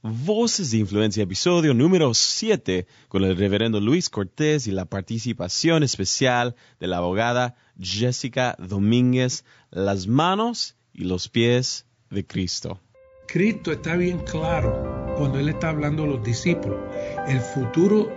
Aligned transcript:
Voces 0.00 0.70
de 0.70 0.78
Influencia, 0.78 1.24
episodio 1.24 1.74
número 1.74 2.14
7, 2.14 2.86
con 3.08 3.24
el 3.24 3.36
reverendo 3.36 3.80
Luis 3.80 4.08
Cortés 4.08 4.68
y 4.68 4.70
la 4.70 4.84
participación 4.84 5.82
especial 5.82 6.54
de 6.78 6.86
la 6.86 6.98
abogada 6.98 7.56
Jessica 7.80 8.54
Domínguez, 8.60 9.44
las 9.72 10.06
manos 10.06 10.76
y 10.92 11.02
los 11.02 11.28
pies 11.28 11.84
de 12.10 12.24
Cristo. 12.24 12.80
Cristo 13.26 13.72
está 13.72 13.96
bien 13.96 14.20
claro 14.20 15.16
cuando 15.16 15.40
Él 15.40 15.48
está 15.48 15.70
hablando 15.70 16.04
a 16.04 16.06
los 16.06 16.22
discípulos. 16.22 16.78
El 17.26 17.40
futuro, 17.40 18.08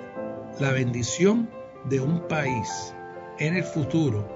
la 0.60 0.72
bendición 0.74 1.50
de 1.90 2.00
un 2.00 2.28
país 2.28 2.94
en 3.40 3.56
el 3.56 3.64
futuro 3.64 4.30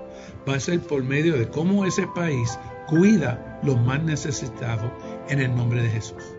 va 0.49 0.55
a 0.55 0.59
ser 0.59 0.79
por 0.79 1.03
medio 1.03 1.37
de 1.37 1.47
cómo 1.47 1.85
ese 1.85 2.07
país 2.07 2.57
cuida 2.87 3.59
los 3.61 3.79
más 3.79 4.03
necesitados 4.03 4.91
en 5.29 5.41
el 5.41 5.55
nombre 5.55 5.83
de 5.83 5.91
Jesús. 5.91 6.34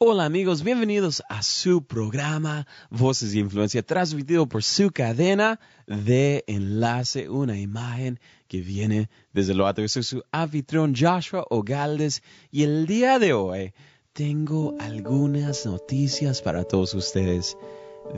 Hola 0.00 0.26
amigos, 0.26 0.62
bienvenidos 0.62 1.24
a 1.28 1.42
su 1.42 1.84
programa 1.84 2.68
Voces 2.88 3.32
de 3.32 3.40
Influencia, 3.40 3.82
transmitido 3.82 4.46
por 4.46 4.62
su 4.62 4.92
cadena 4.92 5.58
de 5.88 6.44
enlace, 6.46 7.28
una 7.28 7.58
imagen 7.58 8.20
que 8.46 8.60
viene 8.60 9.10
desde 9.32 9.54
lo 9.54 9.66
alto. 9.66 9.82
Yo 9.82 9.88
soy 9.88 10.04
su 10.04 10.22
anfitrión 10.30 10.94
Joshua 10.96 11.44
Ogaldes 11.50 12.22
y 12.52 12.62
el 12.62 12.86
día 12.86 13.18
de 13.18 13.32
hoy 13.32 13.72
tengo 14.12 14.76
algunas 14.78 15.66
noticias 15.66 16.42
para 16.42 16.62
todos 16.62 16.94
ustedes. 16.94 17.58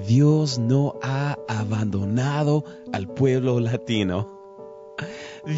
Dios 0.06 0.58
no 0.58 0.98
ha 1.02 1.38
abandonado 1.48 2.62
al 2.92 3.08
pueblo 3.08 3.58
latino. 3.58 4.28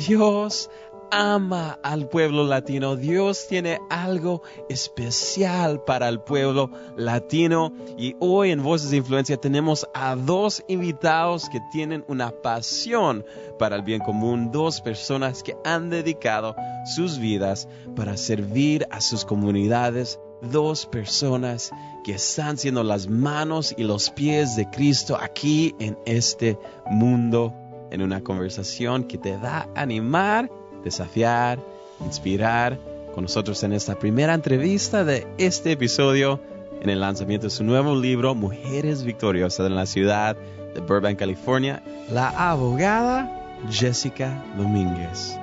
Dios 0.06 0.70
ama 1.12 1.78
al 1.82 2.08
pueblo 2.08 2.44
latino. 2.44 2.96
Dios 2.96 3.46
tiene 3.46 3.78
algo 3.90 4.42
especial 4.70 5.84
para 5.84 6.08
el 6.08 6.20
pueblo 6.20 6.70
latino. 6.96 7.72
Y 7.98 8.16
hoy 8.18 8.50
en 8.50 8.62
Voces 8.62 8.90
de 8.90 8.96
Influencia 8.96 9.36
tenemos 9.36 9.86
a 9.94 10.16
dos 10.16 10.64
invitados 10.68 11.50
que 11.50 11.60
tienen 11.70 12.02
una 12.08 12.30
pasión 12.30 13.24
para 13.58 13.76
el 13.76 13.82
bien 13.82 14.00
común. 14.00 14.50
Dos 14.50 14.80
personas 14.80 15.42
que 15.42 15.54
han 15.64 15.90
dedicado 15.90 16.56
sus 16.96 17.18
vidas 17.18 17.68
para 17.94 18.16
servir 18.16 18.86
a 18.90 19.02
sus 19.02 19.26
comunidades. 19.26 20.18
Dos 20.40 20.86
personas 20.86 21.70
que 22.04 22.14
están 22.14 22.56
siendo 22.56 22.82
las 22.82 23.06
manos 23.06 23.74
y 23.76 23.84
los 23.84 24.10
pies 24.10 24.56
de 24.56 24.68
Cristo 24.70 25.16
aquí 25.20 25.74
en 25.78 25.98
este 26.06 26.58
mundo 26.90 27.54
en 27.90 28.00
una 28.00 28.22
conversación 28.22 29.04
que 29.04 29.18
te 29.18 29.38
da 29.38 29.68
animar 29.76 30.50
desafiar, 30.84 31.58
inspirar 32.04 32.78
con 33.14 33.24
nosotros 33.24 33.62
en 33.62 33.72
esta 33.72 33.98
primera 33.98 34.34
entrevista 34.34 35.04
de 35.04 35.26
este 35.38 35.72
episodio 35.72 36.40
en 36.80 36.90
el 36.90 37.00
lanzamiento 37.00 37.46
de 37.46 37.50
su 37.50 37.64
nuevo 37.64 37.94
libro 37.94 38.34
Mujeres 38.34 39.04
Victoriosas 39.04 39.66
en 39.66 39.76
la 39.76 39.86
ciudad 39.86 40.36
de 40.74 40.80
Burbank, 40.80 41.18
California, 41.18 41.82
la 42.10 42.28
abogada 42.50 43.30
Jessica 43.70 44.42
Domínguez. 44.56 45.38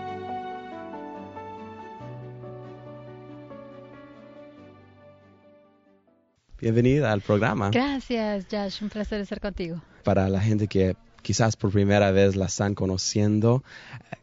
Bienvenida 6.60 7.14
al 7.14 7.22
programa. 7.22 7.70
Gracias, 7.70 8.48
Josh. 8.52 8.84
Un 8.84 8.90
placer 8.90 9.22
estar 9.22 9.40
contigo. 9.40 9.82
Para 10.04 10.28
la 10.28 10.42
gente 10.42 10.68
que 10.68 10.98
quizás 11.22 11.56
por 11.56 11.72
primera 11.72 12.12
vez 12.12 12.36
la 12.36 12.46
están 12.46 12.76
conociendo, 12.76 13.64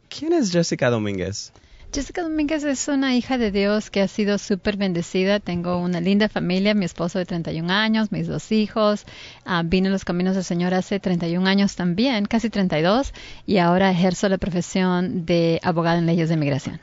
¿quién 0.09 0.33
es 0.33 0.51
Jessica 0.51 0.89
Domínguez? 0.89 1.51
Jessica 1.93 2.21
Domínguez 2.21 2.63
es 2.65 2.87
una 2.89 3.15
hija 3.15 3.37
de 3.37 3.49
Dios 3.49 3.89
que 3.89 4.01
ha 4.01 4.07
sido 4.07 4.37
súper 4.37 4.75
bendecida. 4.75 5.39
Tengo 5.39 5.77
una 5.77 6.01
linda 6.01 6.27
familia, 6.27 6.73
mi 6.73 6.85
esposo 6.85 7.17
de 7.17 7.25
31 7.25 7.71
años, 7.71 8.11
mis 8.11 8.27
dos 8.27 8.51
hijos. 8.51 9.05
Uh, 9.45 9.63
vine 9.63 9.87
a 9.87 9.91
los 9.91 10.03
caminos 10.03 10.35
del 10.35 10.43
Señor 10.43 10.73
hace 10.73 10.99
31 10.99 11.47
años 11.47 11.75
también, 11.75 12.25
casi 12.25 12.49
32, 12.49 13.13
y 13.45 13.57
ahora 13.57 13.89
ejerzo 13.89 14.27
la 14.27 14.37
profesión 14.37 15.25
de 15.25 15.59
abogada 15.63 15.97
en 15.97 16.05
leyes 16.05 16.27
de 16.27 16.35
inmigración. 16.35 16.81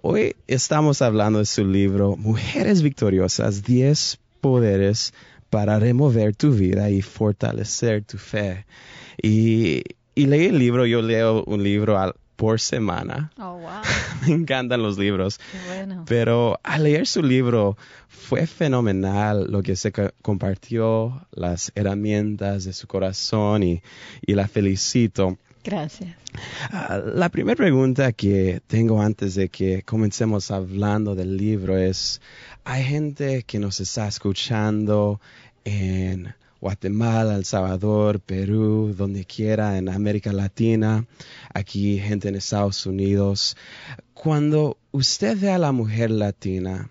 Hoy 0.00 0.36
estamos 0.46 1.02
hablando 1.02 1.40
de 1.40 1.46
su 1.46 1.64
libro 1.64 2.16
Mujeres 2.16 2.80
Victoriosas, 2.82 3.62
10 3.62 4.18
poderes 4.40 5.12
para 5.50 5.78
remover 5.78 6.34
tu 6.34 6.52
vida 6.52 6.90
y 6.90 7.02
fortalecer 7.02 8.04
tu 8.04 8.16
fe. 8.18 8.66
Y, 9.22 9.82
y 10.14 10.26
leí 10.26 10.46
el 10.46 10.58
libro, 10.58 10.86
yo 10.86 11.02
leo 11.02 11.44
un 11.44 11.62
libro 11.62 11.98
al, 11.98 12.14
por 12.36 12.60
semana. 12.60 13.32
Oh, 13.38 13.58
wow. 13.58 13.82
Me 14.26 14.34
encantan 14.34 14.82
los 14.82 14.98
libros. 14.98 15.38
Qué 15.38 15.58
bueno. 15.68 16.04
Pero 16.06 16.60
al 16.62 16.84
leer 16.84 17.06
su 17.06 17.22
libro 17.22 17.76
fue 18.08 18.46
fenomenal 18.46 19.46
lo 19.50 19.62
que 19.62 19.74
se 19.76 19.92
compartió, 20.22 21.26
las 21.32 21.72
herramientas 21.74 22.64
de 22.64 22.72
su 22.72 22.86
corazón 22.86 23.62
y, 23.62 23.82
y 24.26 24.34
la 24.34 24.46
felicito. 24.46 25.38
Gracias. 25.64 26.14
Uh, 26.70 27.16
la 27.16 27.28
primera 27.28 27.56
pregunta 27.56 28.12
que 28.12 28.60
tengo 28.68 29.02
antes 29.02 29.34
de 29.34 29.48
que 29.48 29.82
comencemos 29.82 30.50
hablando 30.50 31.16
del 31.16 31.36
libro 31.36 31.76
es, 31.76 32.20
hay 32.64 32.84
gente 32.84 33.42
que 33.42 33.58
nos 33.58 33.80
está 33.80 34.06
escuchando 34.06 35.20
en 35.64 36.34
Guatemala, 36.60 37.36
El 37.36 37.44
Salvador, 37.44 38.20
Perú, 38.20 38.94
donde 38.96 39.24
quiera, 39.24 39.78
en 39.78 39.88
América 39.88 40.32
Latina, 40.32 41.06
aquí 41.52 41.98
gente 41.98 42.28
en 42.28 42.36
Estados 42.36 42.86
Unidos. 42.86 43.56
Cuando 44.14 44.78
usted 44.92 45.38
ve 45.38 45.50
a 45.50 45.58
la 45.58 45.72
mujer 45.72 46.10
latina, 46.10 46.90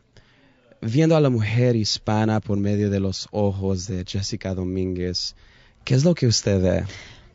viendo 0.82 1.16
a 1.16 1.22
la 1.22 1.30
mujer 1.30 1.76
hispana 1.76 2.40
por 2.40 2.58
medio 2.58 2.90
de 2.90 3.00
los 3.00 3.28
ojos 3.32 3.88
de 3.88 4.06
Jessica 4.08 4.54
Domínguez, 4.54 5.36
¿qué 5.84 5.96
es 5.96 6.04
lo 6.04 6.14
que 6.14 6.28
usted 6.28 6.62
ve? 6.62 6.84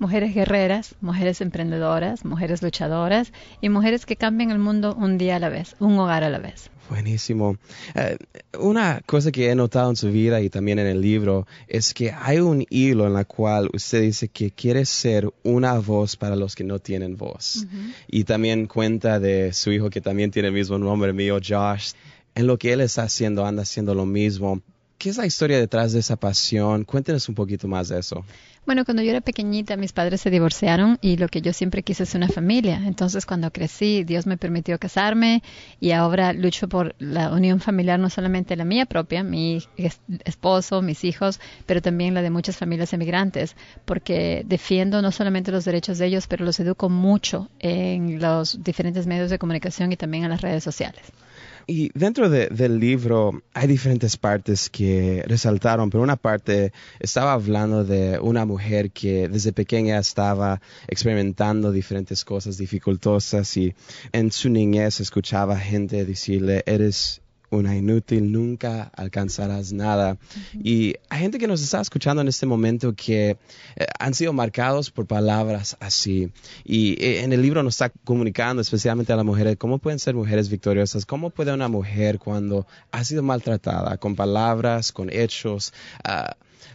Mujeres 0.01 0.35
guerreras, 0.35 0.97
mujeres 1.03 1.43
emprendedoras, 1.43 2.25
mujeres 2.25 2.63
luchadoras 2.63 3.33
y 3.61 3.69
mujeres 3.69 4.07
que 4.07 4.17
cambian 4.17 4.51
el 4.51 4.59
mundo 4.59 4.97
un 4.99 5.19
día 5.19 5.37
a 5.37 5.39
la 5.39 5.51
vez, 5.51 5.77
un 5.79 5.99
hogar 5.99 6.25
a 6.25 6.31
la 6.31 6.39
vez. 6.39 6.71
Buenísimo. 6.89 7.59
Uh, 7.95 8.67
una 8.67 9.03
cosa 9.05 9.31
que 9.31 9.51
he 9.51 9.55
notado 9.55 9.91
en 9.91 9.97
su 9.97 10.11
vida 10.11 10.41
y 10.41 10.49
también 10.49 10.79
en 10.79 10.87
el 10.87 11.03
libro 11.03 11.47
es 11.69 11.93
que 11.93 12.13
hay 12.13 12.39
un 12.39 12.65
hilo 12.71 13.07
en 13.07 13.13
la 13.13 13.25
cual 13.27 13.69
usted 13.75 14.01
dice 14.01 14.29
que 14.29 14.51
quiere 14.51 14.87
ser 14.87 15.31
una 15.45 15.79
voz 15.79 16.17
para 16.17 16.35
los 16.35 16.57
que 16.57 16.65
no 16.65 16.79
tienen 16.79 17.19
voz. 17.19 17.57
Uh 17.57 17.61
-huh. 17.67 17.95
Y 18.09 18.25
también 18.25 18.67
cuenta 18.67 19.21
de 19.21 19.53
su 19.53 19.71
hijo 19.71 19.91
que 19.91 20.01
también 20.01 20.31
tiene 20.31 20.49
el 20.49 20.55
mismo 20.55 20.79
nombre 20.79 21.13
mío, 21.13 21.39
Josh. 21.47 21.93
En 22.35 22.47
lo 22.47 22.57
que 22.57 22.73
él 22.73 22.81
está 22.81 23.03
haciendo, 23.03 23.45
anda 23.45 23.63
haciendo 23.63 23.95
lo 23.95 24.07
mismo. 24.07 24.63
¿Qué 25.01 25.09
es 25.09 25.17
la 25.17 25.25
historia 25.25 25.59
detrás 25.59 25.95
de 25.95 26.01
esa 26.01 26.17
pasión? 26.17 26.85
Cuéntenos 26.85 27.27
un 27.31 27.35
poquito 27.35 27.67
más 27.67 27.89
de 27.89 27.99
eso. 27.99 28.23
Bueno, 28.67 28.85
cuando 28.85 29.03
yo 29.03 29.09
era 29.09 29.23
pequeñita, 29.23 29.79
mis 29.79 29.93
padres 29.93 30.21
se 30.21 30.29
divorciaron 30.29 30.99
y 31.01 31.17
lo 31.17 31.29
que 31.29 31.41
yo 31.41 31.55
siempre 31.55 31.83
quise 31.83 32.03
es 32.03 32.15
una 32.15 32.29
familia. 32.29 32.83
Entonces, 32.85 33.25
cuando 33.25 33.51
crecí, 33.51 34.05
Dios 34.05 34.27
me 34.27 34.37
permitió 34.37 34.79
casarme 34.79 35.43
y 35.81 35.93
ahora 35.93 36.35
lucho 36.35 36.69
por 36.69 36.95
la 36.99 37.33
unión 37.33 37.61
familiar, 37.61 37.99
no 37.99 38.11
solamente 38.11 38.57
la 38.57 38.67
mía 38.67 38.85
propia, 38.85 39.25
mi 39.25 39.63
esposo, 40.27 40.83
mis 40.83 41.03
hijos, 41.05 41.41
pero 41.65 41.81
también 41.81 42.13
la 42.13 42.21
de 42.21 42.29
muchas 42.29 42.59
familias 42.59 42.93
emigrantes, 42.93 43.57
porque 43.87 44.43
defiendo 44.45 45.01
no 45.01 45.13
solamente 45.13 45.51
los 45.51 45.65
derechos 45.65 45.97
de 45.97 46.09
ellos, 46.09 46.27
pero 46.27 46.45
los 46.45 46.61
educo 46.61 46.91
mucho 46.91 47.49
en 47.59 48.21
los 48.21 48.63
diferentes 48.63 49.07
medios 49.07 49.31
de 49.31 49.39
comunicación 49.39 49.93
y 49.93 49.97
también 49.97 50.25
en 50.25 50.31
las 50.31 50.43
redes 50.43 50.63
sociales. 50.63 51.07
Y 51.67 51.91
dentro 51.95 52.29
de, 52.31 52.49
del 52.49 52.79
libro 52.79 53.43
hay 53.55 53.69
diferentes 53.69 54.17
partes 54.17 54.71
que 54.71 55.25
resaltaron, 55.27 55.91
pero 55.91 56.03
una 56.03 56.17
parte 56.17 56.73
estaba 56.99 57.33
hablando 57.33 57.85
de 57.85 58.19
una 58.19 58.45
mujer 58.45 58.91
que 58.91 59.29
desde 59.29 59.53
pequeña 59.53 59.99
estaba 59.99 60.61
experimentando 60.89 61.73
diferentes 61.73 62.25
cosas 62.25 62.57
dificultosas 62.59 63.57
y 63.57 63.75
en 64.13 64.33
su 64.33 64.51
niñez 64.51 65.01
escuchaba 65.01 65.59
gente 65.59 66.05
decirle, 66.05 66.63
eres 66.67 67.21
una 67.51 67.77
inútil, 67.77 68.33
nunca 68.33 68.91
alcanzarás 68.95 69.73
nada. 69.73 70.13
Uh 70.13 70.17
-huh. 70.17 70.61
Y 70.65 70.95
hay 71.09 71.21
gente 71.21 71.39
que 71.39 71.47
nos 71.47 71.63
está 71.63 71.81
escuchando 71.81 72.23
en 72.23 72.29
este 72.29 72.47
momento 72.47 72.95
que 72.95 73.31
eh, 73.31 73.87
han 73.99 74.15
sido 74.15 74.33
marcados 74.33 74.91
por 74.91 75.07
palabras 75.07 75.77
así. 75.81 76.31
Y 76.65 76.93
eh, 77.05 77.23
en 77.23 77.33
el 77.33 77.43
libro 77.43 77.63
nos 77.63 77.75
está 77.75 77.91
comunicando 78.05 78.63
especialmente 78.63 79.13
a 79.13 79.17
las 79.17 79.25
mujeres 79.25 79.57
cómo 79.57 79.79
pueden 79.79 79.99
ser 79.99 80.15
mujeres 80.15 80.49
victoriosas, 80.49 81.05
cómo 81.05 81.31
puede 81.31 81.53
una 81.53 81.69
mujer 81.69 82.19
cuando 82.19 82.67
ha 82.93 83.05
sido 83.05 83.23
maltratada 83.23 83.97
con 83.97 84.15
palabras, 84.15 84.93
con 84.93 85.11
hechos, 85.11 85.73
uh, 86.09 86.33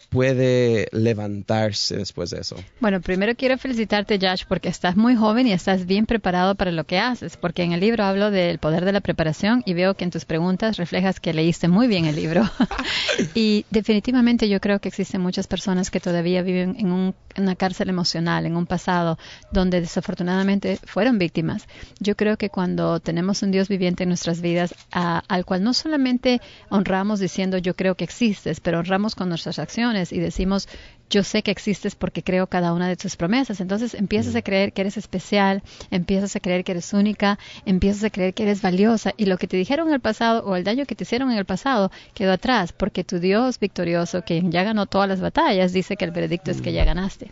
puede 0.09 0.87
levantarse 0.91 1.97
después 1.97 2.29
de 2.29 2.39
eso? 2.39 2.55
Bueno, 2.79 3.01
primero 3.01 3.35
quiero 3.35 3.57
felicitarte, 3.57 4.17
Josh, 4.19 4.43
porque 4.47 4.69
estás 4.69 4.95
muy 4.95 5.15
joven 5.15 5.47
y 5.47 5.51
estás 5.51 5.85
bien 5.85 6.05
preparado 6.05 6.55
para 6.55 6.71
lo 6.71 6.85
que 6.85 6.99
haces, 6.99 7.37
porque 7.37 7.63
en 7.63 7.73
el 7.73 7.79
libro 7.79 8.03
hablo 8.03 8.31
del 8.31 8.59
poder 8.59 8.85
de 8.85 8.93
la 8.93 9.01
preparación 9.01 9.61
y 9.65 9.73
veo 9.73 9.95
que 9.95 10.05
en 10.05 10.11
tus 10.11 10.25
preguntas 10.25 10.77
reflejas 10.77 11.19
que 11.19 11.33
leíste 11.33 11.67
muy 11.67 11.87
bien 11.87 12.05
el 12.05 12.15
libro. 12.15 12.43
y 13.35 13.65
definitivamente 13.69 14.49
yo 14.49 14.59
creo 14.59 14.79
que 14.79 14.89
existen 14.89 15.21
muchas 15.21 15.47
personas 15.47 15.91
que 15.91 15.99
todavía 15.99 16.41
viven 16.41 16.75
en 16.79 17.13
una 17.37 17.55
cárcel 17.55 17.89
emocional, 17.89 18.45
en 18.45 18.55
un 18.55 18.65
pasado 18.65 19.17
donde 19.51 19.81
desafortunadamente 19.81 20.79
fueron 20.85 21.17
víctimas. 21.17 21.67
Yo 21.99 22.15
creo 22.15 22.37
que 22.37 22.49
cuando 22.49 22.99
tenemos 22.99 23.43
un 23.43 23.51
Dios 23.51 23.67
viviente 23.67 24.03
en 24.03 24.09
nuestras 24.09 24.41
vidas, 24.41 24.73
al 24.91 25.45
cual 25.45 25.63
no 25.63 25.73
solamente 25.73 26.41
honramos 26.69 27.19
diciendo 27.19 27.57
yo 27.57 27.75
creo 27.75 27.95
que 27.95 28.03
existes, 28.05 28.59
pero 28.59 28.79
honramos 28.79 29.15
con 29.15 29.29
nuestras 29.29 29.59
acciones 29.59 29.74
y 29.77 30.19
decimos 30.19 30.67
yo 31.09 31.23
sé 31.23 31.43
que 31.43 31.51
existes 31.51 31.95
porque 31.95 32.23
creo 32.23 32.47
cada 32.47 32.73
una 32.73 32.87
de 32.87 32.95
tus 32.95 33.15
promesas. 33.15 33.59
Entonces 33.61 33.93
empiezas 33.93 34.35
a 34.35 34.41
creer 34.41 34.73
que 34.73 34.81
eres 34.81 34.97
especial, 34.97 35.63
empiezas 35.91 36.35
a 36.35 36.39
creer 36.39 36.63
que 36.63 36.71
eres 36.71 36.93
única, 36.93 37.37
empiezas 37.65 38.03
a 38.05 38.09
creer 38.09 38.33
que 38.33 38.43
eres 38.43 38.61
valiosa 38.61 39.13
y 39.17 39.25
lo 39.25 39.37
que 39.37 39.47
te 39.47 39.57
dijeron 39.57 39.87
en 39.87 39.93
el 39.93 39.99
pasado 39.99 40.43
o 40.45 40.55
el 40.55 40.63
daño 40.63 40.85
que 40.85 40.95
te 40.95 41.03
hicieron 41.03 41.31
en 41.31 41.37
el 41.37 41.45
pasado 41.45 41.91
quedó 42.13 42.31
atrás 42.31 42.73
porque 42.73 43.03
tu 43.03 43.19
Dios 43.19 43.59
victorioso, 43.59 44.23
que 44.23 44.41
ya 44.49 44.63
ganó 44.63 44.87
todas 44.87 45.07
las 45.07 45.21
batallas, 45.21 45.73
dice 45.73 45.95
que 45.95 46.05
el 46.05 46.11
veredicto 46.11 46.51
es 46.51 46.61
que 46.61 46.73
ya 46.73 46.85
ganaste. 46.85 47.31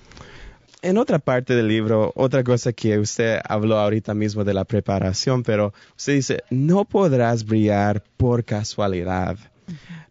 En 0.81 0.97
otra 0.97 1.17
parte 1.17 1.55
del 1.55 1.69
libro, 1.69 2.11
otra 2.13 2.43
cosa 2.43 2.73
que 2.73 2.99
usted 2.99 3.39
habló 3.47 3.79
ahorita 3.79 4.13
mismo 4.13 4.43
de 4.43 4.53
la 4.53 4.65
preparación, 4.65 5.41
pero 5.41 5.73
usted 5.95 6.13
dice, 6.13 6.43
no 6.49 6.83
podrás 6.83 7.45
brillar 7.45 8.03
por 8.17 8.43
casualidad 8.43 9.37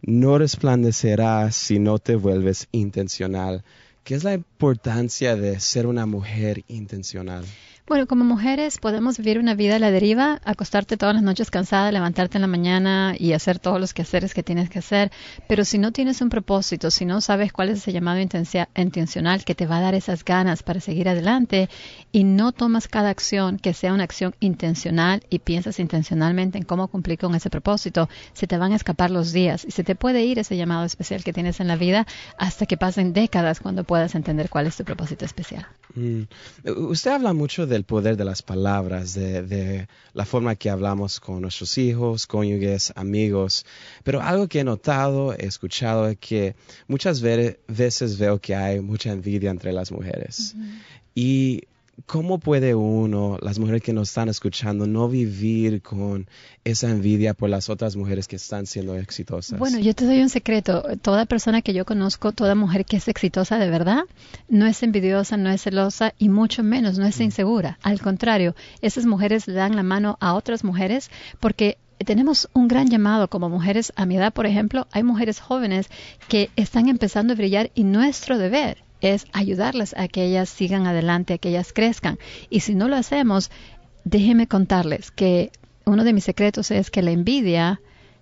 no 0.02 0.38
resplandecerás 0.38 1.54
si 1.54 1.78
no 1.78 1.98
te 1.98 2.16
vuelves 2.16 2.68
intencional. 2.72 3.64
¿Qué 4.04 4.14
es 4.14 4.24
la 4.24 4.34
importancia 4.34 5.36
de 5.36 5.60
ser 5.60 5.86
una 5.86 6.06
mujer 6.06 6.64
intencional? 6.68 7.44
Bueno, 7.84 8.06
como 8.06 8.24
mujeres 8.24 8.78
podemos 8.78 9.18
vivir 9.18 9.40
una 9.40 9.56
vida 9.56 9.74
a 9.74 9.78
la 9.80 9.90
deriva, 9.90 10.40
acostarte 10.44 10.96
todas 10.96 11.16
las 11.16 11.24
noches 11.24 11.50
cansada, 11.50 11.90
levantarte 11.90 12.38
en 12.38 12.42
la 12.42 12.46
mañana 12.46 13.16
y 13.18 13.32
hacer 13.32 13.58
todos 13.58 13.80
los 13.80 13.92
quehaceres 13.92 14.34
que 14.34 14.44
tienes 14.44 14.70
que 14.70 14.78
hacer, 14.78 15.10
pero 15.48 15.64
si 15.64 15.78
no 15.78 15.90
tienes 15.90 16.20
un 16.20 16.28
propósito, 16.28 16.92
si 16.92 17.04
no 17.04 17.20
sabes 17.20 17.52
cuál 17.52 17.70
es 17.70 17.78
ese 17.78 17.92
llamado 17.92 18.20
intencional 18.20 19.44
que 19.44 19.56
te 19.56 19.66
va 19.66 19.78
a 19.78 19.80
dar 19.80 19.96
esas 19.96 20.24
ganas 20.24 20.62
para 20.62 20.78
seguir 20.78 21.08
adelante 21.08 21.68
y 22.12 22.22
no 22.22 22.52
tomas 22.52 22.86
cada 22.86 23.10
acción 23.10 23.58
que 23.58 23.74
sea 23.74 23.92
una 23.92 24.04
acción 24.04 24.32
intencional 24.38 25.24
y 25.28 25.40
piensas 25.40 25.80
intencionalmente 25.80 26.58
en 26.58 26.64
cómo 26.64 26.86
cumplir 26.86 27.18
con 27.18 27.34
ese 27.34 27.50
propósito, 27.50 28.08
se 28.32 28.46
te 28.46 28.58
van 28.58 28.70
a 28.70 28.76
escapar 28.76 29.10
los 29.10 29.32
días 29.32 29.64
y 29.66 29.72
se 29.72 29.82
te 29.82 29.96
puede 29.96 30.24
ir 30.24 30.38
ese 30.38 30.56
llamado 30.56 30.84
especial 30.84 31.24
que 31.24 31.32
tienes 31.32 31.58
en 31.58 31.66
la 31.66 31.74
vida 31.74 32.06
hasta 32.38 32.64
que 32.64 32.76
pasen 32.76 33.12
décadas 33.12 33.58
cuando 33.58 33.82
puedas 33.82 34.14
entender 34.14 34.48
cuál 34.50 34.68
es 34.68 34.76
tu 34.76 34.84
propósito 34.84 35.24
especial. 35.24 35.66
Mm. 35.94 36.22
Usted 36.88 37.10
habla 37.10 37.32
mucho 37.32 37.66
del 37.66 37.84
poder 37.84 38.16
de 38.16 38.24
las 38.24 38.42
palabras, 38.42 39.14
de, 39.14 39.88
la 40.14 40.24
forma 40.24 40.54
que 40.54 40.70
hablamos 40.70 41.20
con 41.20 41.40
nuestros 41.40 41.76
hijos, 41.78 42.26
cónyuges, 42.26 42.92
amigos, 42.96 43.66
pero 44.04 44.20
algo 44.20 44.48
que 44.48 44.60
he 44.60 44.64
notado, 44.64 45.34
he 45.34 45.46
escuchado, 45.46 46.08
es 46.08 46.18
que 46.18 46.54
muchas 46.88 47.20
veces 47.20 48.18
veo 48.18 48.40
que 48.40 48.54
hay 48.54 48.80
mucha 48.80 49.12
envidia 49.12 49.50
entre 49.50 49.72
las 49.72 49.92
mujeres. 49.92 50.54
Y 51.14 51.64
¿cómo 52.06 52.38
puede 52.38 52.74
uno, 52.74 53.38
las 53.40 53.58
mujeres 53.58 53.82
que 53.82 53.92
nos 53.92 54.08
están 54.08 54.28
escuchando, 54.28 54.86
no 54.86 55.08
vivir 55.08 55.82
con 55.82 56.28
esa 56.64 56.90
envidia 56.90 57.34
por 57.34 57.50
las 57.50 57.68
otras 57.68 57.96
mujeres 57.96 58.28
que 58.28 58.36
están 58.36 58.66
siendo 58.66 58.96
exitosas? 58.96 59.58
Bueno, 59.58 59.78
yo 59.78 59.94
te 59.94 60.06
doy 60.06 60.20
un 60.20 60.28
secreto. 60.28 60.84
Toda 61.00 61.26
persona 61.26 61.62
que 61.62 61.74
yo 61.74 61.84
conozco, 61.84 62.32
toda 62.32 62.54
mujer 62.54 62.84
que 62.84 62.96
es 62.96 63.08
exitosa 63.08 63.58
de 63.58 63.70
verdad, 63.70 64.04
no 64.48 64.66
es 64.66 64.82
envidiosa, 64.82 65.36
no 65.36 65.50
es 65.50 65.62
celosa 65.62 66.14
y 66.18 66.28
mucho 66.28 66.62
menos 66.62 66.98
no 66.98 67.06
es 67.06 67.18
mm. 67.18 67.22
insegura. 67.22 67.78
Al 67.82 68.00
contrario, 68.00 68.54
esas 68.80 69.06
mujeres 69.06 69.46
le 69.46 69.54
dan 69.54 69.76
la 69.76 69.82
mano 69.82 70.16
a 70.20 70.34
otras 70.34 70.64
mujeres 70.64 71.10
porque 71.40 71.78
tenemos 72.04 72.48
un 72.52 72.68
gran 72.68 72.88
llamado 72.88 73.28
como 73.28 73.48
mujeres 73.48 73.92
a 73.96 74.06
mi 74.06 74.16
edad, 74.16 74.32
por 74.32 74.46
ejemplo, 74.46 74.88
hay 74.90 75.04
mujeres 75.04 75.40
jóvenes 75.40 75.88
que 76.28 76.50
están 76.56 76.88
empezando 76.88 77.32
a 77.32 77.36
brillar 77.36 77.70
y 77.74 77.84
nuestro 77.84 78.38
deber 78.38 78.78
es 79.02 79.26
ayudarles 79.32 79.94
a 79.98 80.08
que 80.08 80.24
ellas 80.24 80.48
sigan 80.48 80.86
adelante, 80.86 81.34
a 81.34 81.38
que 81.38 81.50
ellas 81.50 81.72
crezcan. 81.72 82.18
Y 82.48 82.60
si 82.60 82.74
no 82.74 82.88
lo 82.88 82.96
hacemos, 82.96 83.50
déjenme 84.04 84.46
contarles 84.46 85.10
que 85.10 85.50
uno 85.84 86.04
de 86.04 86.12
mis 86.12 86.24
secretos 86.24 86.70
es 86.70 86.90
que 86.90 87.02
la 87.02 87.10
envidia 87.10 87.80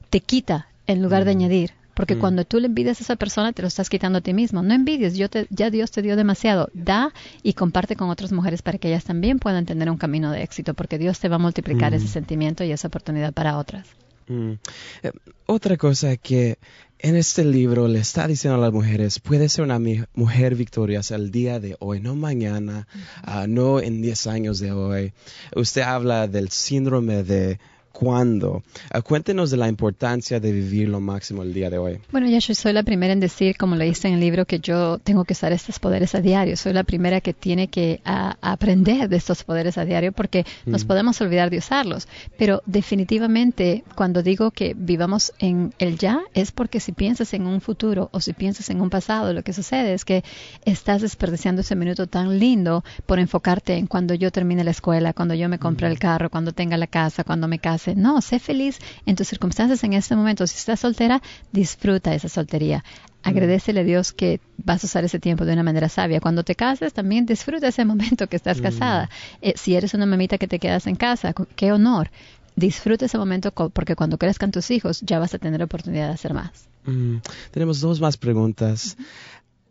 te 0.08 0.20
quita 0.20 0.68
en 0.86 1.02
lugar 1.02 1.24
de 1.24 1.34
mm. 1.34 1.38
añadir. 1.38 1.70
Porque 1.94 2.16
mm. 2.16 2.18
cuando 2.18 2.44
tú 2.44 2.58
le 2.60 2.66
envidias 2.66 3.00
a 3.00 3.04
esa 3.04 3.16
persona, 3.16 3.52
te 3.52 3.60
lo 3.60 3.68
estás 3.68 3.90
quitando 3.90 4.18
a 4.18 4.20
ti 4.22 4.32
mismo. 4.32 4.62
No 4.62 4.72
envidies, 4.72 5.16
yo 5.16 5.28
te, 5.28 5.46
ya 5.50 5.70
Dios 5.70 5.90
te 5.90 6.00
dio 6.00 6.16
demasiado. 6.16 6.70
Da 6.72 7.12
y 7.42 7.52
comparte 7.52 7.94
con 7.94 8.08
otras 8.08 8.32
mujeres 8.32 8.62
para 8.62 8.78
que 8.78 8.88
ellas 8.88 9.04
también 9.04 9.38
puedan 9.38 9.66
tener 9.66 9.90
un 9.90 9.98
camino 9.98 10.32
de 10.32 10.42
éxito, 10.42 10.72
porque 10.72 10.98
Dios 10.98 11.20
te 11.20 11.28
va 11.28 11.36
a 11.36 11.38
multiplicar 11.38 11.92
ese 11.92 12.06
mm. 12.06 12.08
sentimiento 12.08 12.64
y 12.64 12.72
esa 12.72 12.88
oportunidad 12.88 13.34
para 13.34 13.58
otras. 13.58 13.86
Eh, 14.30 15.12
otra 15.46 15.76
cosa 15.76 16.16
que 16.16 16.58
en 17.02 17.16
este 17.16 17.44
libro 17.44 17.88
le 17.88 18.00
está 18.00 18.26
diciendo 18.26 18.56
a 18.58 18.60
las 18.60 18.72
mujeres, 18.72 19.18
puede 19.20 19.48
ser 19.48 19.64
una 19.64 19.80
mujer 20.14 20.54
victoriosa 20.54 21.16
el 21.16 21.30
día 21.30 21.58
de 21.58 21.76
hoy, 21.80 22.00
no 22.00 22.14
mañana, 22.14 22.86
ah, 23.22 23.46
no 23.48 23.80
en 23.80 24.02
10 24.02 24.26
años 24.26 24.58
de 24.58 24.72
hoy. 24.72 25.12
Usted 25.56 25.82
habla 25.82 26.28
del 26.28 26.50
síndrome 26.50 27.22
de 27.22 27.58
cuándo. 28.00 28.62
Ah, 28.90 29.02
cuéntenos 29.02 29.50
de 29.50 29.58
la 29.58 29.68
importancia 29.68 30.40
de 30.40 30.52
vivir 30.52 30.88
lo 30.88 31.00
máximo 31.00 31.42
el 31.42 31.52
día 31.52 31.68
de 31.68 31.76
hoy. 31.76 32.00
Bueno, 32.10 32.30
ya 32.30 32.38
yo 32.38 32.54
soy 32.54 32.72
la 32.72 32.82
primera 32.82 33.12
en 33.12 33.20
decir, 33.20 33.58
como 33.58 33.76
leíste 33.76 34.08
en 34.08 34.14
el 34.14 34.20
libro, 34.20 34.46
que 34.46 34.58
yo 34.58 34.96
tengo 34.96 35.26
que 35.26 35.34
usar 35.34 35.52
estos 35.52 35.78
poderes 35.78 36.14
a 36.14 36.22
diario. 36.22 36.56
Soy 36.56 36.72
la 36.72 36.82
primera 36.82 37.20
que 37.20 37.34
tiene 37.34 37.68
que 37.68 38.00
aprender 38.04 39.10
de 39.10 39.16
estos 39.16 39.44
poderes 39.44 39.76
a 39.76 39.84
diario 39.84 40.12
porque 40.12 40.46
nos 40.64 40.84
mm. 40.84 40.86
podemos 40.86 41.20
olvidar 41.20 41.50
de 41.50 41.58
usarlos. 41.58 42.08
Pero 42.38 42.62
definitivamente, 42.64 43.84
cuando 43.94 44.22
digo 44.22 44.50
que 44.50 44.74
vivamos 44.74 45.34
en 45.38 45.74
el 45.78 45.98
ya, 45.98 46.20
es 46.32 46.52
porque 46.52 46.80
si 46.80 46.92
piensas 46.92 47.34
en 47.34 47.46
un 47.46 47.60
futuro 47.60 48.08
o 48.12 48.20
si 48.20 48.32
piensas 48.32 48.70
en 48.70 48.80
un 48.80 48.88
pasado, 48.88 49.34
lo 49.34 49.42
que 49.42 49.52
sucede 49.52 49.92
es 49.92 50.06
que 50.06 50.24
estás 50.64 51.02
desperdiciando 51.02 51.60
ese 51.60 51.76
minuto 51.76 52.06
tan 52.06 52.38
lindo 52.38 52.82
por 53.04 53.18
enfocarte 53.18 53.74
en 53.74 53.86
cuando 53.86 54.14
yo 54.14 54.30
termine 54.30 54.64
la 54.64 54.70
escuela, 54.70 55.12
cuando 55.12 55.34
yo 55.34 55.50
me 55.50 55.58
compre 55.58 55.86
el 55.86 55.96
mm. 55.96 55.98
carro, 55.98 56.30
cuando 56.30 56.52
tenga 56.52 56.78
la 56.78 56.86
casa, 56.86 57.24
cuando 57.24 57.46
me 57.46 57.58
case 57.58 57.89
no, 57.94 58.20
sé 58.20 58.38
feliz 58.38 58.78
en 59.06 59.16
tus 59.16 59.28
circunstancias 59.28 59.82
en 59.84 59.92
este 59.92 60.16
momento. 60.16 60.46
Si 60.46 60.56
estás 60.56 60.80
soltera, 60.80 61.22
disfruta 61.52 62.14
esa 62.14 62.28
soltería. 62.28 62.84
Agradecele 63.22 63.80
a 63.80 63.84
Dios 63.84 64.12
que 64.12 64.40
vas 64.56 64.82
a 64.82 64.86
usar 64.86 65.04
ese 65.04 65.18
tiempo 65.18 65.44
de 65.44 65.52
una 65.52 65.62
manera 65.62 65.88
sabia. 65.88 66.20
Cuando 66.20 66.42
te 66.42 66.54
cases, 66.54 66.92
también 66.92 67.26
disfruta 67.26 67.68
ese 67.68 67.84
momento 67.92 68.26
que 68.26 68.36
estás 68.36 68.60
mm. 68.60 68.62
casada. 68.62 69.10
Eh, 69.42 69.54
si 69.56 69.74
eres 69.74 69.94
una 69.94 70.06
mamita 70.06 70.38
que 70.38 70.48
te 70.48 70.58
quedas 70.58 70.86
en 70.86 70.96
casa, 70.96 71.34
qué 71.56 71.72
honor. 71.72 72.10
Disfruta 72.56 73.06
ese 73.06 73.18
momento 73.18 73.52
porque 73.52 73.94
cuando 73.94 74.18
crezcan 74.18 74.50
tus 74.50 74.70
hijos 74.70 75.00
ya 75.02 75.18
vas 75.18 75.34
a 75.34 75.38
tener 75.38 75.62
oportunidad 75.62 76.08
de 76.08 76.14
hacer 76.14 76.34
más. 76.34 76.68
Mm. 76.84 77.16
Tenemos 77.50 77.80
dos 77.80 78.00
más 78.00 78.16
preguntas. 78.16 78.96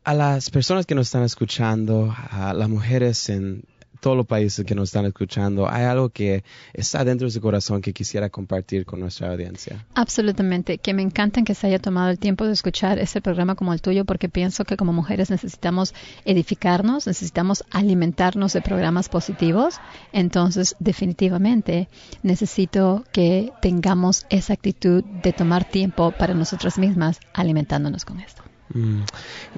A 0.03 0.13
las 0.13 0.49
personas 0.49 0.85
que 0.85 0.95
nos 0.95 1.07
están 1.07 1.23
escuchando, 1.23 2.15
a 2.31 2.53
las 2.53 2.69
mujeres 2.69 3.29
en 3.29 3.63
todos 3.99 4.15
los 4.15 4.25
países 4.25 4.65
que 4.65 4.75
nos 4.75 4.89
están 4.89 5.05
escuchando, 5.05 5.69
¿hay 5.69 5.83
algo 5.83 6.09
que 6.09 6.43
está 6.73 7.03
dentro 7.03 7.27
de 7.27 7.31
su 7.31 7.41
corazón 7.41 7.81
que 7.81 7.93
quisiera 7.93 8.29
compartir 8.29 8.85
con 8.85 8.99
nuestra 8.99 9.31
audiencia? 9.31 9.85
Absolutamente, 9.93 10.77
que 10.77 10.93
me 10.93 11.01
encanta 11.01 11.43
que 11.43 11.53
se 11.53 11.67
haya 11.67 11.79
tomado 11.79 12.09
el 12.09 12.19
tiempo 12.19 12.45
de 12.45 12.53
escuchar 12.53 12.99
este 12.99 13.21
programa 13.21 13.55
como 13.55 13.73
el 13.73 13.81
tuyo, 13.81 14.05
porque 14.05 14.29
pienso 14.29 14.65
que 14.65 14.77
como 14.77 14.93
mujeres 14.93 15.29
necesitamos 15.29 15.93
edificarnos, 16.25 17.07
necesitamos 17.07 17.63
alimentarnos 17.71 18.53
de 18.53 18.61
programas 18.61 19.09
positivos. 19.09 19.79
Entonces, 20.13 20.75
definitivamente, 20.79 21.89
necesito 22.23 23.03
que 23.11 23.51
tengamos 23.61 24.25
esa 24.29 24.53
actitud 24.53 25.03
de 25.03 25.33
tomar 25.33 25.65
tiempo 25.65 26.11
para 26.11 26.33
nosotras 26.33 26.77
mismas 26.77 27.19
alimentándonos 27.33 28.05
con 28.05 28.19
esto. 28.19 28.43
Mm. 28.73 29.01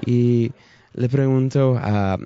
Y 0.06 0.52
le 0.94 1.08
pregunto 1.08 1.76
a 1.78 2.18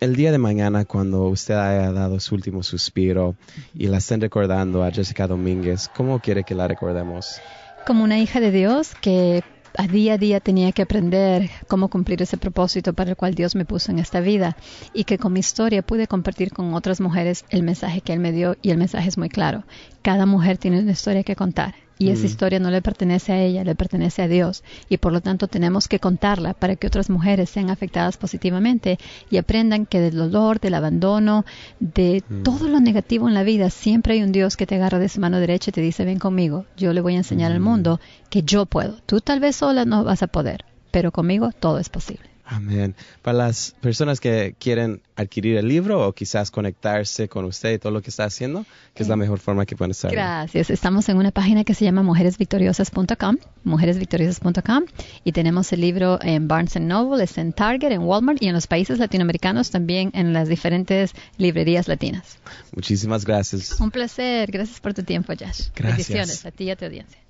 el 0.00 0.16
día 0.16 0.32
de 0.32 0.38
mañana, 0.38 0.86
cuando 0.86 1.24
usted 1.24 1.54
haya 1.54 1.92
dado 1.92 2.20
su 2.20 2.34
último 2.34 2.62
suspiro 2.62 3.36
y 3.74 3.86
la 3.86 3.98
estén 3.98 4.20
recordando 4.20 4.82
a 4.82 4.90
Jessica 4.90 5.26
Domínguez, 5.26 5.90
¿cómo 5.94 6.20
quiere 6.20 6.42
que 6.42 6.54
la 6.54 6.66
recordemos? 6.66 7.40
Como 7.86 8.02
una 8.02 8.18
hija 8.18 8.40
de 8.40 8.50
Dios 8.50 8.94
que 9.00 9.42
a 9.76 9.86
día 9.86 10.14
a 10.14 10.18
día 10.18 10.40
tenía 10.40 10.72
que 10.72 10.82
aprender 10.82 11.50
cómo 11.68 11.88
cumplir 11.88 12.22
ese 12.22 12.38
propósito 12.38 12.94
para 12.94 13.10
el 13.10 13.16
cual 13.16 13.34
Dios 13.34 13.54
me 13.54 13.66
puso 13.66 13.92
en 13.92 13.98
esta 13.98 14.20
vida 14.20 14.56
y 14.94 15.04
que 15.04 15.18
con 15.18 15.34
mi 15.34 15.40
historia 15.40 15.82
pude 15.82 16.06
compartir 16.06 16.50
con 16.50 16.74
otras 16.74 17.00
mujeres 17.00 17.44
el 17.50 17.62
mensaje 17.62 18.00
que 18.00 18.14
Él 18.14 18.20
me 18.20 18.32
dio 18.32 18.56
y 18.62 18.70
el 18.70 18.78
mensaje 18.78 19.08
es 19.08 19.18
muy 19.18 19.28
claro. 19.28 19.64
Cada 20.02 20.24
mujer 20.24 20.56
tiene 20.56 20.80
una 20.80 20.92
historia 20.92 21.22
que 21.22 21.36
contar 21.36 21.74
y 22.00 22.08
esa 22.08 22.22
mm. 22.22 22.26
historia 22.26 22.58
no 22.58 22.70
le 22.70 22.80
pertenece 22.80 23.32
a 23.32 23.42
ella, 23.42 23.62
le 23.62 23.74
pertenece 23.74 24.22
a 24.22 24.28
Dios 24.28 24.64
y 24.88 24.96
por 24.96 25.12
lo 25.12 25.20
tanto 25.20 25.48
tenemos 25.48 25.86
que 25.86 26.00
contarla 26.00 26.54
para 26.54 26.74
que 26.74 26.86
otras 26.86 27.10
mujeres 27.10 27.50
sean 27.50 27.68
afectadas 27.68 28.16
positivamente 28.16 28.98
y 29.30 29.36
aprendan 29.36 29.84
que 29.84 30.00
del 30.00 30.16
dolor, 30.16 30.60
del 30.60 30.74
abandono, 30.74 31.44
de 31.78 32.24
mm. 32.26 32.42
todo 32.42 32.68
lo 32.68 32.80
negativo 32.80 33.28
en 33.28 33.34
la 33.34 33.42
vida, 33.42 33.68
siempre 33.68 34.14
hay 34.14 34.22
un 34.22 34.32
Dios 34.32 34.56
que 34.56 34.66
te 34.66 34.76
agarra 34.76 34.98
de 34.98 35.10
su 35.10 35.20
mano 35.20 35.38
derecha 35.40 35.68
y 35.70 35.74
te 35.74 35.82
dice, 35.82 36.06
ven 36.06 36.18
conmigo, 36.18 36.64
yo 36.74 36.94
le 36.94 37.02
voy 37.02 37.14
a 37.14 37.18
enseñar 37.18 37.52
al 37.52 37.60
mm. 37.60 37.64
mundo 37.64 38.00
que 38.30 38.42
yo 38.42 38.64
puedo. 38.64 38.96
Tú 39.04 39.20
tal 39.20 39.38
vez 39.38 39.56
sola 39.56 39.84
no 39.84 40.02
vas 40.02 40.22
a 40.22 40.26
poder, 40.26 40.64
pero 40.90 41.12
conmigo 41.12 41.50
todo 41.52 41.78
es 41.78 41.90
posible. 41.90 42.29
Amén. 42.50 42.96
Para 43.22 43.38
las 43.38 43.76
personas 43.80 44.18
que 44.18 44.56
quieren 44.58 45.02
adquirir 45.14 45.56
el 45.56 45.68
libro 45.68 46.04
o 46.04 46.12
quizás 46.12 46.50
conectarse 46.50 47.28
con 47.28 47.44
usted 47.44 47.74
y 47.74 47.78
todo 47.78 47.92
lo 47.92 48.02
que 48.02 48.10
está 48.10 48.24
haciendo, 48.24 48.66
¿qué 48.92 49.04
es 49.04 49.08
la 49.08 49.14
mejor 49.14 49.38
forma 49.38 49.64
que 49.66 49.76
pueden 49.76 49.92
estar? 49.92 50.10
Gracias. 50.10 50.68
Estamos 50.68 51.08
en 51.08 51.16
una 51.16 51.30
página 51.30 51.62
que 51.62 51.74
se 51.74 51.84
llama 51.84 52.02
mujeresvictoriosas.com, 52.02 53.36
mujeresvictoriosas.com, 53.62 54.84
y 55.22 55.30
tenemos 55.30 55.72
el 55.72 55.80
libro 55.80 56.18
en 56.22 56.48
Barnes 56.48 56.74
Noble, 56.80 57.22
es 57.22 57.38
en 57.38 57.52
Target, 57.52 57.92
en 57.92 58.02
Walmart 58.02 58.42
y 58.42 58.48
en 58.48 58.54
los 58.54 58.66
países 58.66 58.98
latinoamericanos 58.98 59.70
también 59.70 60.10
en 60.14 60.32
las 60.32 60.48
diferentes 60.48 61.12
librerías 61.36 61.86
latinas. 61.86 62.38
Muchísimas 62.74 63.24
gracias. 63.24 63.80
Un 63.80 63.92
placer. 63.92 64.50
Gracias 64.50 64.80
por 64.80 64.92
tu 64.92 65.04
tiempo, 65.04 65.32
Josh. 65.38 65.68
Gracias. 65.76 66.08
Bendiciones 66.08 66.46
a 66.46 66.50
ti 66.50 66.64
y 66.64 66.70
a 66.70 66.76
tu 66.76 66.86
audiencia. 66.86 67.20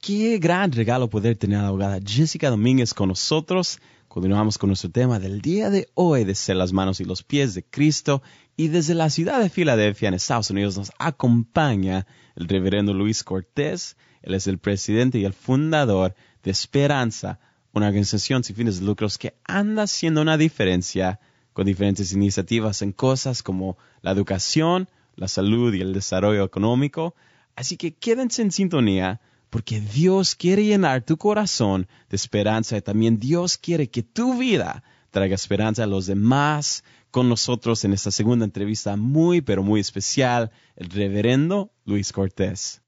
Qué 0.00 0.38
gran 0.38 0.70
regalo 0.70 1.10
poder 1.10 1.36
tener 1.36 1.58
a 1.58 1.62
la 1.62 1.68
abogada 1.68 1.98
Jessica 2.04 2.48
Domínguez 2.48 2.94
con 2.94 3.08
nosotros. 3.08 3.80
Continuamos 4.16 4.56
con 4.56 4.68
nuestro 4.68 4.88
tema 4.90 5.18
del 5.18 5.42
día 5.42 5.68
de 5.68 5.90
hoy 5.92 6.24
de 6.24 6.34
ser 6.34 6.56
las 6.56 6.72
manos 6.72 7.00
y 7.00 7.04
los 7.04 7.22
pies 7.22 7.52
de 7.52 7.62
Cristo. 7.62 8.22
Y 8.56 8.68
desde 8.68 8.94
la 8.94 9.10
ciudad 9.10 9.42
de 9.42 9.50
Filadelfia, 9.50 10.08
en 10.08 10.14
Estados 10.14 10.48
Unidos, 10.48 10.78
nos 10.78 10.90
acompaña 10.98 12.06
el 12.34 12.48
reverendo 12.48 12.94
Luis 12.94 13.22
Cortés. 13.22 13.98
Él 14.22 14.32
es 14.32 14.46
el 14.46 14.56
presidente 14.56 15.18
y 15.18 15.26
el 15.26 15.34
fundador 15.34 16.14
de 16.42 16.50
Esperanza, 16.50 17.40
una 17.74 17.88
organización 17.88 18.42
sin 18.42 18.56
fines 18.56 18.80
de 18.80 18.86
lucros 18.86 19.18
que 19.18 19.34
anda 19.44 19.82
haciendo 19.82 20.22
una 20.22 20.38
diferencia 20.38 21.20
con 21.52 21.66
diferentes 21.66 22.10
iniciativas 22.14 22.80
en 22.80 22.92
cosas 22.92 23.42
como 23.42 23.76
la 24.00 24.12
educación, 24.12 24.88
la 25.16 25.28
salud 25.28 25.74
y 25.74 25.82
el 25.82 25.92
desarrollo 25.92 26.42
económico. 26.42 27.14
Así 27.54 27.76
que 27.76 27.92
quédense 27.92 28.40
en 28.40 28.50
sintonía 28.50 29.20
porque 29.50 29.80
Dios 29.80 30.34
quiere 30.34 30.64
llenar 30.64 31.02
tu 31.02 31.16
corazón 31.16 31.86
de 32.08 32.16
esperanza 32.16 32.76
y 32.76 32.82
también 32.82 33.18
Dios 33.18 33.58
quiere 33.58 33.88
que 33.88 34.02
tu 34.02 34.38
vida 34.38 34.82
traiga 35.10 35.34
esperanza 35.34 35.84
a 35.84 35.86
los 35.86 36.06
demás. 36.06 36.84
Con 37.10 37.28
nosotros 37.30 37.82
en 37.84 37.94
esta 37.94 38.10
segunda 38.10 38.44
entrevista 38.44 38.96
muy, 38.96 39.40
pero 39.40 39.62
muy 39.62 39.80
especial, 39.80 40.50
el 40.74 40.90
reverendo 40.90 41.72
Luis 41.84 42.12
Cortés. 42.12 42.82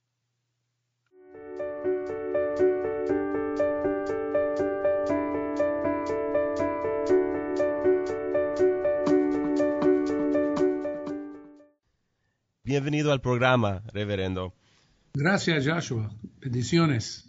Bienvenido 12.62 13.12
al 13.12 13.22
programa, 13.22 13.82
reverendo. 13.94 14.52
Gracias, 15.18 15.66
Joshua. 15.66 16.14
Bendiciones. 16.40 17.25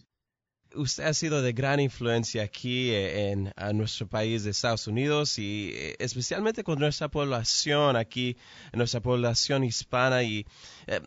Usted 0.75 1.05
ha 1.05 1.13
sido 1.15 1.41
de 1.41 1.53
gran 1.53 1.79
influencia 1.79 2.43
aquí 2.43 2.91
en, 2.93 3.51
en 3.57 3.77
nuestro 3.77 4.07
país 4.07 4.43
de 4.43 4.51
Estados 4.51 4.85
Unidos 4.85 5.39
y 5.39 5.71
eh, 5.73 5.95
especialmente 5.97 6.63
con 6.63 6.77
nuestra 6.77 7.07
población 7.07 7.95
aquí, 7.95 8.37
nuestra 8.73 8.99
población 8.99 9.63
hispana. 9.63 10.21
Y 10.21 10.45
eh, 10.85 11.01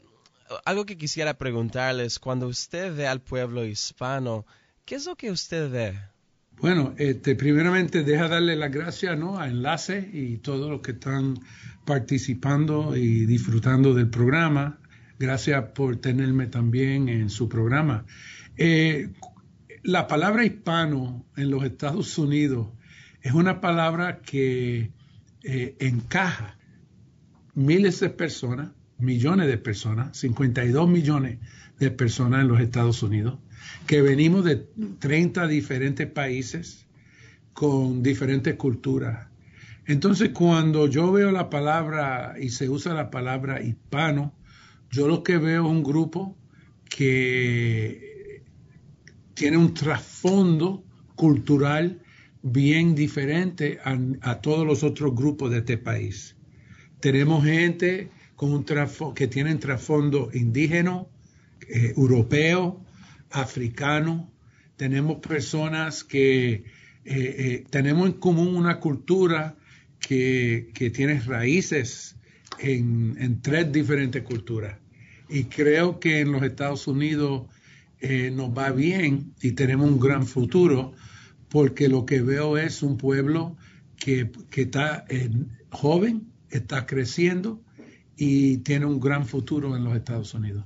algo 0.65 0.85
que 0.85 0.97
quisiera 0.97 1.35
preguntarles, 1.35 2.19
cuando 2.19 2.49
usted 2.49 2.97
ve 2.97 3.07
al 3.07 3.21
pueblo 3.21 3.65
hispano, 3.65 4.45
¿qué 4.85 4.97
es 4.97 5.07
lo 5.07 5.15
que 5.15 5.31
usted 5.31 5.71
ve? 5.71 5.97
Bueno, 6.59 6.95
este, 6.99 7.37
primeramente 7.37 8.03
deja 8.03 8.27
darle 8.27 8.57
las 8.57 8.73
gracias 8.73 9.17
¿no? 9.17 9.39
a 9.39 9.47
Enlace 9.47 10.11
y 10.13 10.39
todos 10.39 10.69
los 10.69 10.81
que 10.81 10.91
están 10.91 11.39
participando 11.85 12.97
y 12.97 13.25
disfrutando 13.25 13.95
del 13.95 14.11
programa. 14.11 14.81
Gracias 15.23 15.67
por 15.67 15.99
tenerme 15.99 16.49
también 16.49 17.09
en 17.09 17.31
su 17.31 17.49
programa. 17.49 18.07
Eh, 18.57 19.11
la 19.85 20.09
palabra 20.09 20.45
hispano 20.45 21.25
en 21.37 21.49
los 21.49 21.63
Estados 21.63 22.19
Unidos 22.19 22.67
es 23.21 23.33
una 23.33 23.61
palabra 23.61 24.21
que 24.21 24.91
eh, 25.45 25.77
encaja 25.79 26.59
miles 27.55 28.01
de 28.01 28.11
personas, 28.11 28.73
millones 28.99 29.47
de 29.47 29.59
personas, 29.59 30.17
52 30.17 30.89
millones 30.89 31.39
de 31.79 31.93
personas 31.93 32.41
en 32.41 32.49
los 32.49 32.61
Estados 32.61 33.01
Unidos, 33.05 33.39
que 33.87 34.03
venimos 34.03 34.45
de 34.45 34.57
30 34.99 35.47
diferentes 35.47 36.09
países 36.09 36.85
con 37.53 38.03
diferentes 38.03 38.57
culturas. 38.57 39.29
Entonces, 39.87 40.31
cuando 40.31 40.89
yo 40.89 41.13
veo 41.13 41.31
la 41.31 41.49
palabra 41.49 42.35
y 42.41 42.49
se 42.49 42.69
usa 42.69 42.93
la 42.93 43.13
palabra 43.13 43.63
hispano, 43.63 44.35
yo 44.93 45.09
lo 45.09 45.23
que 45.23 45.39
veo 45.39 45.65
es 45.65 45.71
un 45.71 45.83
grupo 45.83 46.37
que 46.89 48.43
tiene 49.33 49.57
un 49.57 49.73
trasfondo 49.73 50.85
cultural 51.17 52.03
bien 52.43 52.95
diferente 52.95 53.79
a, 54.21 54.41
todos 54.43 54.67
los 54.67 54.83
otros 54.83 55.15
grupos 55.15 55.51
de 55.51 55.59
este 55.59 55.79
país. 55.79 56.37
Tenemos 57.01 57.43
gente 57.43 58.11
con 58.37 58.53
un 58.53 58.67
que 59.15 59.29
tienen 59.29 59.59
trasfondo 59.59 60.29
indígena, 60.35 61.07
eh, 61.69 61.95
europeo, 61.97 62.85
africano. 63.31 64.31
Tenemos 64.77 65.27
personas 65.27 66.05
que 66.05 66.53
eh, 66.53 66.65
eh, 67.05 67.65
tenemos 67.71 68.09
en 68.09 68.15
común 68.15 68.57
una 68.57 68.79
cultura 68.79 69.57
que, 69.99 70.71
tiene 70.95 71.21
raíces 71.21 72.17
en 72.59 73.41
tres 73.41 73.73
diferentes 73.73 74.23
culturas 74.23 74.82
y 75.33 75.45
creo 75.45 75.99
que 75.99 76.21
en 76.21 76.31
los 76.33 76.43
Estados 76.43 76.87
Unidos 76.87 77.47
eh, 78.01 78.31
nos 78.31 78.51
va 78.51 78.71
bien 78.71 79.35
y 79.41 79.53
tenemos 79.53 79.89
un 79.89 79.99
gran 79.99 80.27
futuro 80.27 80.93
porque 81.49 81.89
lo 81.89 82.05
que 82.05 82.21
veo 82.21 82.59
es 82.59 82.83
un 82.83 82.99
pueblo 82.99 83.57
que, 83.97 84.31
está 84.57 85.07
joven, 85.71 86.33
está 86.51 86.87
creciendo 86.87 87.63
y 88.17 88.59
tiene 88.59 88.87
un 88.87 89.01
gran 89.01 89.27
futuro 89.27 89.77
en 89.77 89.85
los 89.85 89.97
Estados 89.97 90.35
Unidos. 90.35 90.65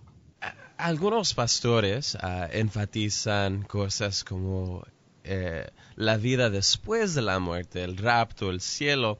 Algunos 0.78 1.34
pastores 1.34 2.16
ah, 2.20 2.48
enfatizan 2.50 3.62
cosas 3.62 4.24
como 4.24 4.84
eh, 5.24 5.66
la 5.94 6.16
vida 6.16 6.50
después 6.50 7.14
de 7.14 7.22
la 7.22 7.38
muerte, 7.38 7.84
el 7.84 7.96
rapto, 7.96 8.50
el 8.50 8.60
cielo, 8.60 9.18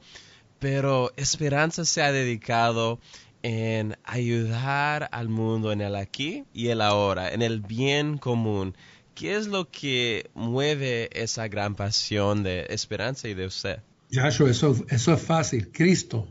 pero 0.59 1.13
Esperanza 1.15 1.85
se 1.85 2.01
ha 2.01 2.11
dedicado 2.11 2.99
en 3.43 3.95
ayudar 4.03 5.09
al 5.11 5.29
mundo 5.29 5.71
en 5.71 5.81
el 5.81 5.95
aquí 5.95 6.43
y 6.53 6.67
el 6.67 6.81
ahora, 6.81 7.31
en 7.31 7.41
el 7.41 7.61
bien 7.61 8.17
común. 8.17 8.75
¿Qué 9.15 9.35
es 9.35 9.47
lo 9.47 9.69
que 9.69 10.29
mueve 10.35 11.09
esa 11.11 11.47
gran 11.47 11.75
pasión 11.75 12.43
de 12.43 12.67
esperanza 12.69 13.27
y 13.27 13.33
de 13.33 13.47
usted? 13.47 13.79
Yasho, 14.09 14.47
eso, 14.47 14.85
eso 14.89 15.13
es 15.13 15.21
fácil. 15.21 15.71
Cristo. 15.71 16.27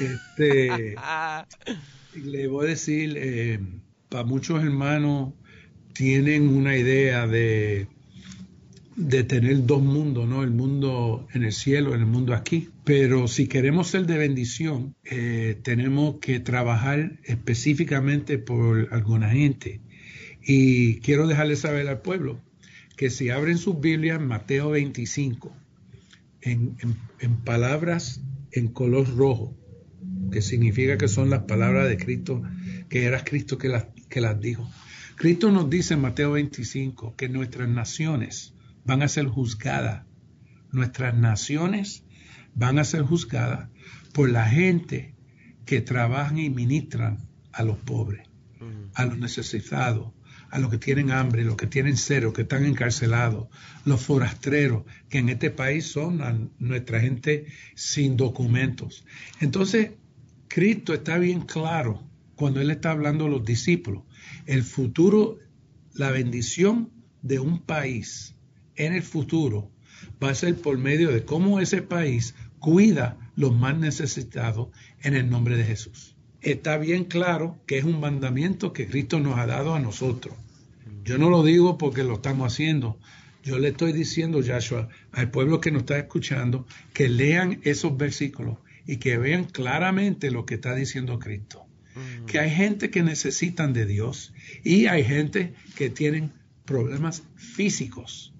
Este, 0.00 0.94
le 2.14 2.46
voy 2.46 2.66
a 2.66 2.68
decir, 2.70 3.14
eh, 3.16 3.60
para 4.08 4.24
muchos 4.24 4.62
hermanos 4.62 5.32
tienen 5.92 6.48
una 6.48 6.76
idea 6.76 7.26
de 7.26 7.88
de 8.96 9.24
tener 9.24 9.66
dos 9.66 9.82
mundos, 9.82 10.28
¿no? 10.28 10.42
El 10.42 10.50
mundo 10.50 11.26
en 11.32 11.44
el 11.44 11.52
cielo, 11.52 11.94
en 11.94 12.00
el 12.00 12.06
mundo 12.06 12.34
aquí. 12.34 12.70
Pero 12.84 13.28
si 13.28 13.46
queremos 13.46 13.88
ser 13.88 14.06
de 14.06 14.18
bendición, 14.18 14.94
eh, 15.04 15.58
tenemos 15.62 16.16
que 16.20 16.40
trabajar 16.40 17.18
específicamente 17.24 18.38
por 18.38 18.88
alguna 18.92 19.30
gente. 19.30 19.80
Y 20.42 21.00
quiero 21.00 21.26
dejarle 21.26 21.56
saber 21.56 21.88
al 21.88 22.02
pueblo 22.02 22.40
que 22.96 23.10
si 23.10 23.30
abren 23.30 23.58
sus 23.58 23.80
Biblias, 23.80 24.20
Mateo 24.20 24.70
25, 24.70 25.52
en, 26.42 26.76
palabras 27.44 28.20
en 28.52 28.68
color 28.68 29.16
rojo, 29.16 29.56
que 30.30 30.42
significa 30.42 30.98
que 30.98 31.08
son 31.08 31.30
las 31.30 31.44
palabras 31.44 31.88
de 31.88 31.96
Cristo, 31.96 32.42
que 32.88 33.04
era 33.04 33.24
Cristo 33.24 33.58
que 33.58 33.68
las, 33.68 33.86
que 34.08 34.20
las 34.20 34.40
dijo. 34.40 34.70
Cristo 35.16 35.50
nos 35.50 35.70
dice 35.70 35.94
en 35.94 36.00
Mateo 36.00 36.32
25 36.32 37.14
que 37.16 37.28
nuestras 37.28 37.68
naciones, 37.68 38.53
van 38.84 39.02
a 39.02 39.08
ser 39.08 39.26
juzgadas. 39.26 40.04
Nuestras 40.70 41.14
naciones 41.14 42.04
van 42.54 42.78
a 42.78 42.84
ser 42.84 43.02
juzgadas 43.02 43.68
por 44.12 44.30
la 44.30 44.46
gente 44.48 45.14
que 45.64 45.80
trabajan 45.80 46.38
y 46.38 46.50
ministran 46.50 47.28
a 47.52 47.62
los 47.62 47.78
pobres, 47.78 48.28
a 48.94 49.04
los 49.04 49.18
necesitados, 49.18 50.12
a 50.50 50.58
los 50.58 50.70
que 50.70 50.78
tienen 50.78 51.10
hambre, 51.10 51.44
los 51.44 51.56
que 51.56 51.66
tienen 51.66 51.96
cero, 51.96 52.32
que 52.32 52.42
están 52.42 52.64
encarcelados, 52.64 53.48
los 53.84 54.00
forastreros, 54.00 54.84
que 55.08 55.18
en 55.18 55.30
este 55.30 55.50
país 55.50 55.90
son 55.90 56.52
nuestra 56.58 57.00
gente 57.00 57.46
sin 57.74 58.16
documentos. 58.16 59.04
Entonces, 59.40 59.92
Cristo 60.48 60.94
está 60.94 61.18
bien 61.18 61.40
claro 61.40 62.08
cuando 62.36 62.60
Él 62.60 62.70
está 62.70 62.90
hablando 62.90 63.26
a 63.26 63.28
los 63.28 63.44
discípulos. 63.44 64.04
El 64.46 64.62
futuro, 64.62 65.38
la 65.94 66.10
bendición 66.10 66.90
de 67.22 67.40
un 67.40 67.60
país 67.60 68.34
en 68.76 68.92
el 68.92 69.02
futuro 69.02 69.70
va 70.22 70.30
a 70.30 70.34
ser 70.34 70.56
por 70.56 70.78
medio 70.78 71.10
de 71.10 71.24
cómo 71.24 71.60
ese 71.60 71.82
país 71.82 72.34
cuida 72.58 73.16
los 73.36 73.54
más 73.54 73.76
necesitados 73.76 74.68
en 75.02 75.14
el 75.14 75.28
nombre 75.28 75.56
de 75.56 75.64
Jesús. 75.64 76.14
Está 76.40 76.76
bien 76.76 77.04
claro 77.04 77.58
que 77.66 77.78
es 77.78 77.84
un 77.84 78.00
mandamiento 78.00 78.72
que 78.72 78.86
Cristo 78.86 79.20
nos 79.20 79.38
ha 79.38 79.46
dado 79.46 79.74
a 79.74 79.80
nosotros. 79.80 80.36
Yo 81.04 81.18
no 81.18 81.30
lo 81.30 81.42
digo 81.42 81.78
porque 81.78 82.04
lo 82.04 82.14
estamos 82.14 82.52
haciendo, 82.52 82.98
Yo 83.42 83.58
le 83.58 83.68
estoy 83.68 83.92
diciendo, 83.92 84.40
Joshua, 84.42 84.88
al 85.12 85.30
pueblo 85.30 85.60
que 85.60 85.70
nos 85.70 85.82
está 85.82 85.98
escuchando, 85.98 86.66
que 86.94 87.10
lean 87.10 87.60
esos 87.64 87.94
versículos 87.94 88.56
y 88.86 88.96
que 88.96 89.18
vean 89.18 89.44
claramente 89.44 90.30
lo 90.30 90.46
que 90.46 90.54
está 90.54 90.74
diciendo 90.74 91.18
Cristo. 91.18 91.66
Mm. 91.94 92.24
Que 92.24 92.38
hay 92.38 92.50
gente 92.50 92.90
que 92.90 93.02
necesitan 93.02 93.74
de 93.74 93.84
Dios 93.84 94.32
y 94.62 94.86
hay 94.86 95.04
gente 95.04 95.52
que 95.76 95.90
tienen 95.90 96.32
problemas 96.64 97.22
físicos. 97.36 98.32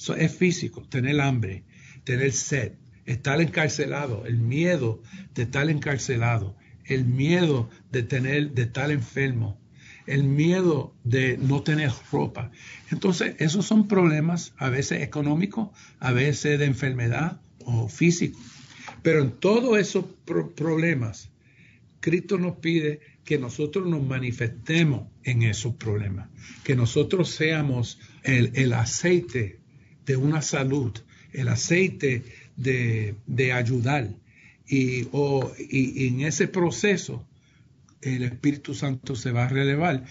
Eso 0.00 0.16
es 0.16 0.34
físico, 0.34 0.80
tener 0.88 1.20
hambre, 1.20 1.62
tener 2.04 2.32
sed, 2.32 2.72
estar 3.04 3.38
encarcelado, 3.42 4.24
el 4.24 4.38
miedo 4.38 5.02
de 5.34 5.42
estar 5.42 5.68
encarcelado, 5.68 6.56
el 6.86 7.04
miedo 7.04 7.68
de 7.92 8.02
tener, 8.02 8.52
de 8.52 8.62
estar 8.62 8.90
enfermo, 8.90 9.60
el 10.06 10.24
miedo 10.24 10.96
de 11.04 11.36
no 11.36 11.62
tener 11.62 11.90
ropa. 12.10 12.50
Entonces, 12.90 13.34
esos 13.40 13.66
son 13.66 13.88
problemas 13.88 14.54
a 14.56 14.70
veces 14.70 15.02
económicos, 15.02 15.68
a 15.98 16.12
veces 16.12 16.58
de 16.58 16.64
enfermedad 16.64 17.42
o 17.66 17.86
físico. 17.90 18.40
Pero 19.02 19.20
en 19.20 19.32
todos 19.32 19.78
esos 19.78 20.06
problemas, 20.56 21.30
Cristo 22.00 22.38
nos 22.38 22.56
pide 22.56 23.00
que 23.22 23.38
nosotros 23.38 23.86
nos 23.86 24.02
manifestemos 24.02 25.08
en 25.24 25.42
esos 25.42 25.74
problemas, 25.74 26.30
que 26.64 26.74
nosotros 26.74 27.28
seamos 27.30 27.98
el, 28.24 28.72
aceite 28.72 29.59
de 30.10 30.16
una 30.16 30.42
salud, 30.42 30.92
el 31.32 31.46
aceite 31.46 32.24
de, 32.56 33.52
ayudar. 33.52 34.08
Y, 34.66 35.06
en 36.06 36.22
ese 36.22 36.48
proceso 36.48 37.24
el 38.02 38.24
Espíritu 38.24 38.74
Santo 38.74 39.14
se 39.14 39.30
va 39.30 39.44
a 39.44 39.48
relevar. 39.48 40.04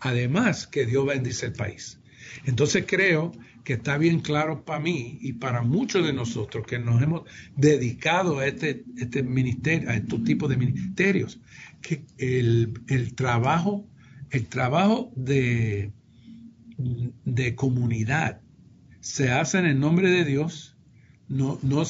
Además 0.00 0.66
que 0.66 0.86
Dios 0.86 1.06
bendice 1.06 1.46
el 1.46 1.52
país. 1.52 2.00
Entonces 2.46 2.84
creo 2.86 3.30
que 3.62 3.74
está 3.74 3.96
bien 3.96 4.20
claro 4.20 4.64
para 4.64 4.80
mí 4.80 5.18
y 5.20 5.34
para 5.34 5.62
muchos 5.62 6.04
de 6.04 6.12
nosotros 6.12 6.66
que 6.66 6.80
nos 6.80 7.00
hemos 7.00 7.22
dedicado 7.56 8.40
a 8.40 8.46
este, 8.46 8.84
este 8.98 9.22
ministerio, 9.22 9.88
a 9.88 9.94
estos 9.94 10.24
tipos 10.24 10.50
de 10.50 10.56
ministerios, 10.56 11.38
que 11.80 12.02
el, 12.18 13.14
trabajo, 13.14 13.86
el 14.30 14.46
trabajo 14.46 15.12
de, 15.14 15.92
de 17.24 17.54
comunidad 17.54 18.40
se 19.04 19.30
hace 19.30 19.58
en 19.58 19.66
el 19.66 19.78
nombre 19.78 20.10
de 20.10 20.24
Dios. 20.24 20.76
No, 21.28 21.58
no, 21.62 21.84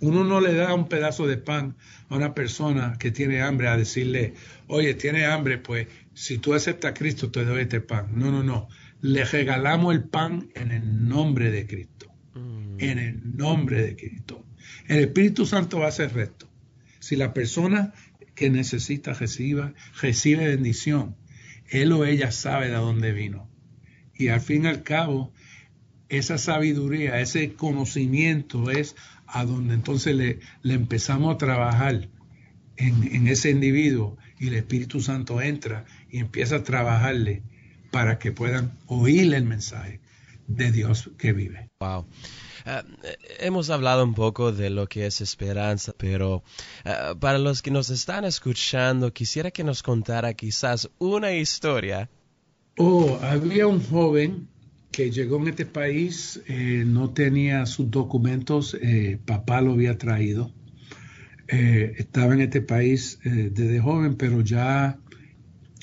uno 0.00 0.24
no 0.24 0.40
le 0.40 0.54
da 0.54 0.74
un 0.74 0.88
pedazo 0.88 1.26
de 1.26 1.36
pan 1.36 1.76
a 2.08 2.16
una 2.16 2.34
persona 2.34 2.96
que 2.98 3.10
tiene 3.10 3.42
hambre 3.42 3.68
a 3.68 3.76
decirle, 3.76 4.34
oye, 4.66 4.94
tiene 4.94 5.26
hambre, 5.26 5.58
pues 5.58 5.88
si 6.14 6.38
tú 6.38 6.54
aceptas 6.54 6.92
a 6.92 6.94
Cristo 6.94 7.30
te 7.30 7.44
doy 7.44 7.62
este 7.62 7.80
pan. 7.80 8.08
No, 8.14 8.30
no, 8.30 8.42
no 8.42 8.68
le 9.00 9.24
regalamos 9.24 9.94
el 9.94 10.04
pan 10.04 10.50
en 10.54 10.72
el 10.72 11.08
nombre 11.08 11.50
de 11.50 11.66
Cristo. 11.66 12.12
Mm. 12.34 12.76
En 12.78 12.98
el 12.98 13.36
nombre 13.36 13.82
de 13.82 13.96
Cristo. 13.96 14.44
El 14.86 14.98
Espíritu 14.98 15.46
Santo 15.46 15.78
va 15.78 15.86
a 15.86 15.88
hacer 15.88 16.12
resto. 16.14 16.48
Si 16.98 17.16
la 17.16 17.32
persona 17.32 17.94
que 18.34 18.50
necesita 18.50 19.12
reciba, 19.12 19.72
recibe 20.00 20.48
bendición, 20.48 21.16
él 21.68 21.92
o 21.92 22.04
ella 22.04 22.32
sabe 22.32 22.68
de 22.68 22.74
dónde 22.74 23.12
vino. 23.12 23.48
Y 24.14 24.28
al 24.28 24.40
fin 24.40 24.64
y 24.64 24.68
al 24.68 24.82
cabo, 24.82 25.32
esa 26.08 26.38
sabiduría, 26.38 27.20
ese 27.20 27.52
conocimiento 27.54 28.70
es 28.70 28.96
a 29.26 29.44
donde 29.44 29.74
entonces 29.74 30.14
le, 30.14 30.40
le 30.62 30.74
empezamos 30.74 31.34
a 31.34 31.38
trabajar 31.38 32.08
en, 32.76 33.14
en, 33.14 33.28
ese 33.28 33.50
individuo 33.50 34.16
y 34.38 34.48
el 34.48 34.54
Espíritu 34.54 35.00
Santo 35.00 35.40
entra 35.42 35.84
y 36.10 36.18
empieza 36.18 36.56
a 36.56 36.62
trabajarle 36.62 37.42
para 37.90 38.18
que 38.18 38.32
puedan 38.32 38.72
oír 38.86 39.34
el 39.34 39.44
mensaje 39.44 40.00
de 40.46 40.72
Dios 40.72 41.10
que 41.18 41.32
vive. 41.32 41.68
Wow. 41.80 42.06
Eh, 42.66 42.82
hemos 43.40 43.70
hablado 43.70 44.04
un 44.04 44.14
poco 44.14 44.52
de 44.52 44.70
lo 44.70 44.86
que 44.86 45.06
es 45.06 45.20
esperanza, 45.20 45.92
pero 45.96 46.42
eh, 46.84 47.14
para 47.20 47.38
los 47.38 47.62
que 47.62 47.70
nos 47.70 47.90
están 47.90 48.24
escuchando, 48.24 49.12
quisiera 49.12 49.50
que 49.50 49.64
nos 49.64 49.82
contara 49.82 50.34
quizás 50.34 50.90
una 50.98 51.32
historia. 51.32 52.10
Oh, 52.76 53.18
había 53.22 53.66
un 53.66 53.82
joven 53.82 54.48
que 54.98 55.12
llegó 55.12 55.40
en 55.40 55.46
este 55.46 55.64
país, 55.64 56.42
eh, 56.48 56.82
no 56.84 57.10
tenía 57.10 57.66
sus 57.66 57.88
documentos, 57.88 58.76
papá 59.24 59.60
lo 59.60 59.72
había 59.72 59.96
traído. 59.96 60.52
estaba 61.46 62.34
en 62.34 62.40
este 62.40 62.60
país 62.60 63.20
desde 63.22 63.80
joven, 63.80 64.16
pero 64.16 64.42
ya 64.42 64.98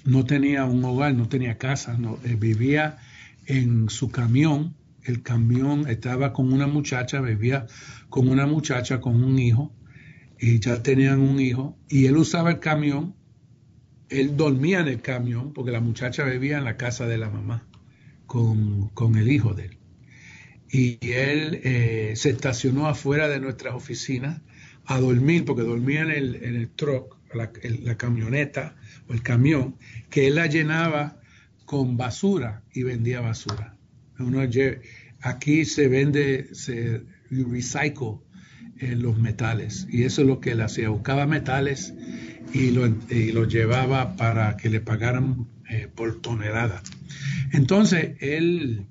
no 0.05 0.25
tenía 0.25 0.65
un 0.65 0.83
hogar, 0.83 1.15
no 1.15 1.27
tenía 1.27 1.57
casa, 1.57 1.97
no, 1.97 2.19
eh, 2.25 2.35
vivía 2.35 2.97
en 3.45 3.89
su 3.89 4.11
camión. 4.11 4.75
El 5.03 5.21
camión 5.21 5.87
estaba 5.87 6.33
con 6.33 6.51
una 6.51 6.67
muchacha, 6.67 7.21
vivía 7.21 7.67
con 8.09 8.27
una 8.27 8.45
muchacha, 8.45 8.99
con 9.01 9.23
un 9.23 9.39
hijo, 9.39 9.73
y 10.39 10.59
ya 10.59 10.83
tenían 10.83 11.21
un 11.21 11.39
hijo, 11.39 11.77
y 11.89 12.05
él 12.07 12.17
usaba 12.17 12.51
el 12.51 12.59
camión, 12.59 13.15
él 14.09 14.35
dormía 14.37 14.81
en 14.81 14.89
el 14.89 15.01
camión, 15.01 15.53
porque 15.53 15.71
la 15.71 15.79
muchacha 15.79 16.23
vivía 16.25 16.57
en 16.57 16.65
la 16.65 16.77
casa 16.77 17.07
de 17.07 17.17
la 17.17 17.29
mamá, 17.29 17.65
con, 18.25 19.15
el 19.17 19.31
hijo 19.31 19.53
de 19.53 19.65
él. 19.65 19.77
Y 20.69 20.97
él 21.01 21.61
eh, 21.63 22.13
se 22.15 22.29
estacionó 22.29 22.87
afuera 22.87 23.27
de 23.29 23.39
nuestras 23.39 23.75
oficinas 23.75 24.41
a 24.85 24.99
dormir, 24.99 25.45
porque 25.45 25.63
dormía 25.63 26.01
en 26.01 26.11
el, 26.11 26.35
en 26.43 26.55
el 26.55 26.69
truck, 26.69 27.17
la 27.33 27.97
camioneta, 27.97 28.75
o 29.07 29.13
el 29.13 29.21
camión, 29.21 29.75
que 30.09 30.27
él 30.27 30.35
la 30.35 30.47
llenaba 30.47 31.19
con 31.65 31.97
basura 31.97 32.63
y 32.73 32.83
vendía 32.83 33.21
basura. 33.21 33.75
Uno, 34.19 34.41
aquí 35.21 35.65
se 35.65 35.87
vende, 35.87 36.53
se 36.53 37.03
recycle 37.29 38.19
eh, 38.79 38.95
los 38.95 39.17
metales 39.17 39.87
y 39.89 40.03
eso 40.03 40.21
es 40.21 40.27
lo 40.27 40.39
que 40.39 40.51
él 40.51 40.61
hacía, 40.61 40.89
buscaba 40.89 41.25
metales 41.25 41.93
y 42.53 42.71
lo, 42.71 43.45
llevaba 43.45 44.15
para 44.15 44.55
que 44.55 44.69
le 44.69 44.79
pagaran 44.79 45.47
eh, 45.69 45.87
por 45.93 46.21
tonelada. 46.21 46.81
Entonces 47.51 48.17
él, 48.19 48.87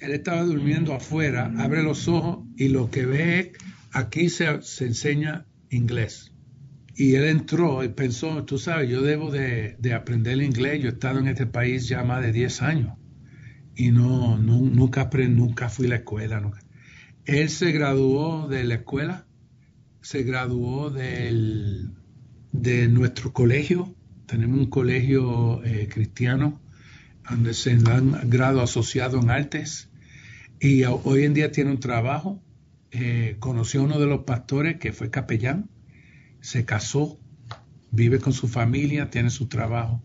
él 0.00 0.12
estaba 0.12 0.42
durmiendo 0.42 0.94
afuera, 0.94 1.52
abre 1.58 1.82
los 1.82 2.08
ojos 2.08 2.44
y 2.56 2.68
lo 2.68 2.90
que 2.90 3.06
ve 3.06 3.52
aquí 3.92 4.28
se, 4.28 4.62
se 4.62 4.86
enseña 4.86 5.46
inglés. 5.70 6.32
Y 6.94 7.14
él 7.14 7.24
entró 7.24 7.84
y 7.84 7.88
pensó, 7.88 8.44
tú 8.44 8.58
sabes, 8.58 8.88
yo 8.88 9.02
debo 9.02 9.30
de, 9.30 9.76
aprender 9.94 10.40
inglés, 10.40 10.82
yo 10.82 10.88
he 10.88 10.92
estado 10.92 11.18
en 11.18 11.28
este 11.28 11.46
país 11.46 11.88
ya 11.88 12.02
más 12.02 12.22
de 12.22 12.32
10 12.32 12.62
años 12.62 12.94
y 13.74 13.90
no, 13.90 14.38
nunca, 14.38 15.02
aprendí, 15.02 15.38
nunca 15.38 15.68
fui 15.68 15.86
a 15.86 15.90
la 15.90 15.96
escuela. 15.96 16.50
Él 17.26 17.50
se 17.50 17.72
graduó 17.72 18.48
de 18.48 18.64
la 18.64 18.76
escuela, 18.76 19.26
se 20.00 20.22
graduó 20.22 20.90
del, 20.90 21.90
de 22.52 22.88
nuestro 22.88 23.32
colegio, 23.32 23.95
tenemos 24.26 24.58
un 24.58 24.70
colegio 24.70 25.62
eh, 25.64 25.88
cristiano 25.92 26.60
donde 27.28 27.54
se 27.54 27.76
dan 27.76 28.28
grado 28.30 28.60
asociado 28.62 29.20
en 29.20 29.30
artes 29.30 29.88
y 30.60 30.84
hoy 30.84 31.24
en 31.24 31.34
día 31.34 31.52
tiene 31.52 31.70
un 31.70 31.80
trabajo. 31.80 32.42
Eh, 32.92 33.36
conoció 33.40 33.80
a 33.80 33.84
uno 33.84 33.98
de 33.98 34.06
los 34.06 34.24
pastores 34.24 34.78
que 34.78 34.92
fue 34.92 35.10
capellán 35.10 35.68
se 36.46 36.64
casó, 36.64 37.18
vive 37.90 38.20
con 38.20 38.32
su 38.32 38.46
familia, 38.46 39.10
tiene 39.10 39.30
su 39.30 39.48
trabajo. 39.48 40.00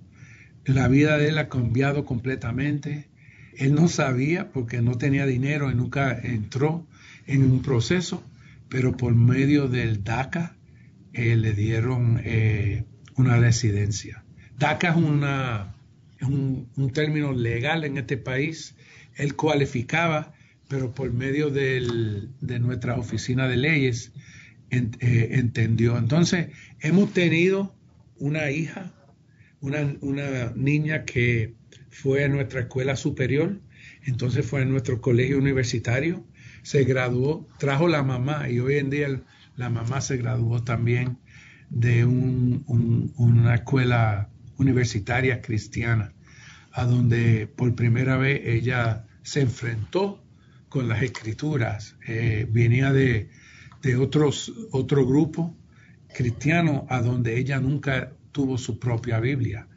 La 0.65 0.87
vida 0.87 1.17
de 1.19 1.29
él 1.29 1.37
ha 1.37 1.49
cambiado 1.49 2.03
completamente. 2.03 3.09
Él 3.55 3.75
no 3.75 3.87
sabía 3.87 4.51
porque 4.51 4.81
no 4.81 4.97
tenía 4.97 5.27
dinero 5.27 5.69
y 5.69 5.75
nunca 5.75 6.17
entró 6.19 6.87
en 7.27 7.43
un 7.43 7.61
proceso, 7.61 8.23
pero 8.69 8.97
por 8.97 9.13
medio 9.13 9.67
del 9.67 10.03
DACA 10.03 10.55
eh, 11.13 11.35
le 11.35 11.53
dieron 11.53 12.19
una 13.15 13.37
residencia. 13.37 14.23
DACA 14.57 14.89
es, 14.89 14.95
una, 14.95 15.75
un, 16.21 16.91
término 16.93 17.33
legal 17.33 17.83
en 17.83 17.97
este 17.97 18.17
país. 18.17 18.75
Él 19.15 19.35
cualificaba, 19.35 20.33
pero 20.67 20.93
por 20.93 21.11
medio 21.11 21.49
de 21.49 22.59
nuestra 22.59 22.95
oficina 22.95 23.47
de 23.47 23.57
leyes 23.57 24.11
eh, 24.71 25.27
entendió. 25.33 25.97
Entonces, 25.97 26.47
hemos 26.79 27.11
tenido 27.11 27.75
una 28.19 28.51
hija, 28.51 28.93
una, 29.59 29.97
una 29.99 30.53
niña 30.55 31.03
que 31.03 31.55
fue 31.89 32.23
a 32.23 32.29
nuestra 32.29 32.61
escuela 32.61 32.95
superior, 32.95 33.59
entonces 34.05 34.45
fue 34.45 34.61
a 34.61 34.65
nuestro 34.65 35.01
colegio 35.01 35.39
universitario, 35.39 36.25
se 36.61 36.85
graduó, 36.85 37.45
trajo 37.59 37.89
la 37.89 38.01
mamá 38.01 38.49
y 38.49 38.61
hoy 38.61 38.77
en 38.77 38.89
día 38.89 39.21
la 39.57 39.69
mamá 39.69 39.99
se 39.99 40.15
graduó 40.15 40.63
también 40.63 41.17
de 41.71 42.05
una 42.05 43.55
escuela 43.55 44.29
universitaria 44.57 45.41
cristiana, 45.41 46.13
a 46.71 46.85
donde 46.85 47.47
por 47.47 47.73
primera 47.75 48.17
vez 48.17 48.41
ella 48.45 49.07
se 49.23 49.41
enfrentó 49.41 50.23
con 50.69 50.87
las 50.87 51.01
escrituras, 51.01 51.95
eh, 52.07 52.47
venía 52.49 52.91
de, 52.91 53.29
de 53.81 53.95
otros, 53.95 54.53
otro 54.71 55.05
grupo 55.05 55.55
cristiano 56.13 56.85
a 56.89 57.01
donde 57.01 57.39
ella 57.39 57.59
nunca 57.59 58.13
tuvo 58.31 58.57
su 58.57 58.77
propia 58.77 59.19
Biblia. 59.19 59.67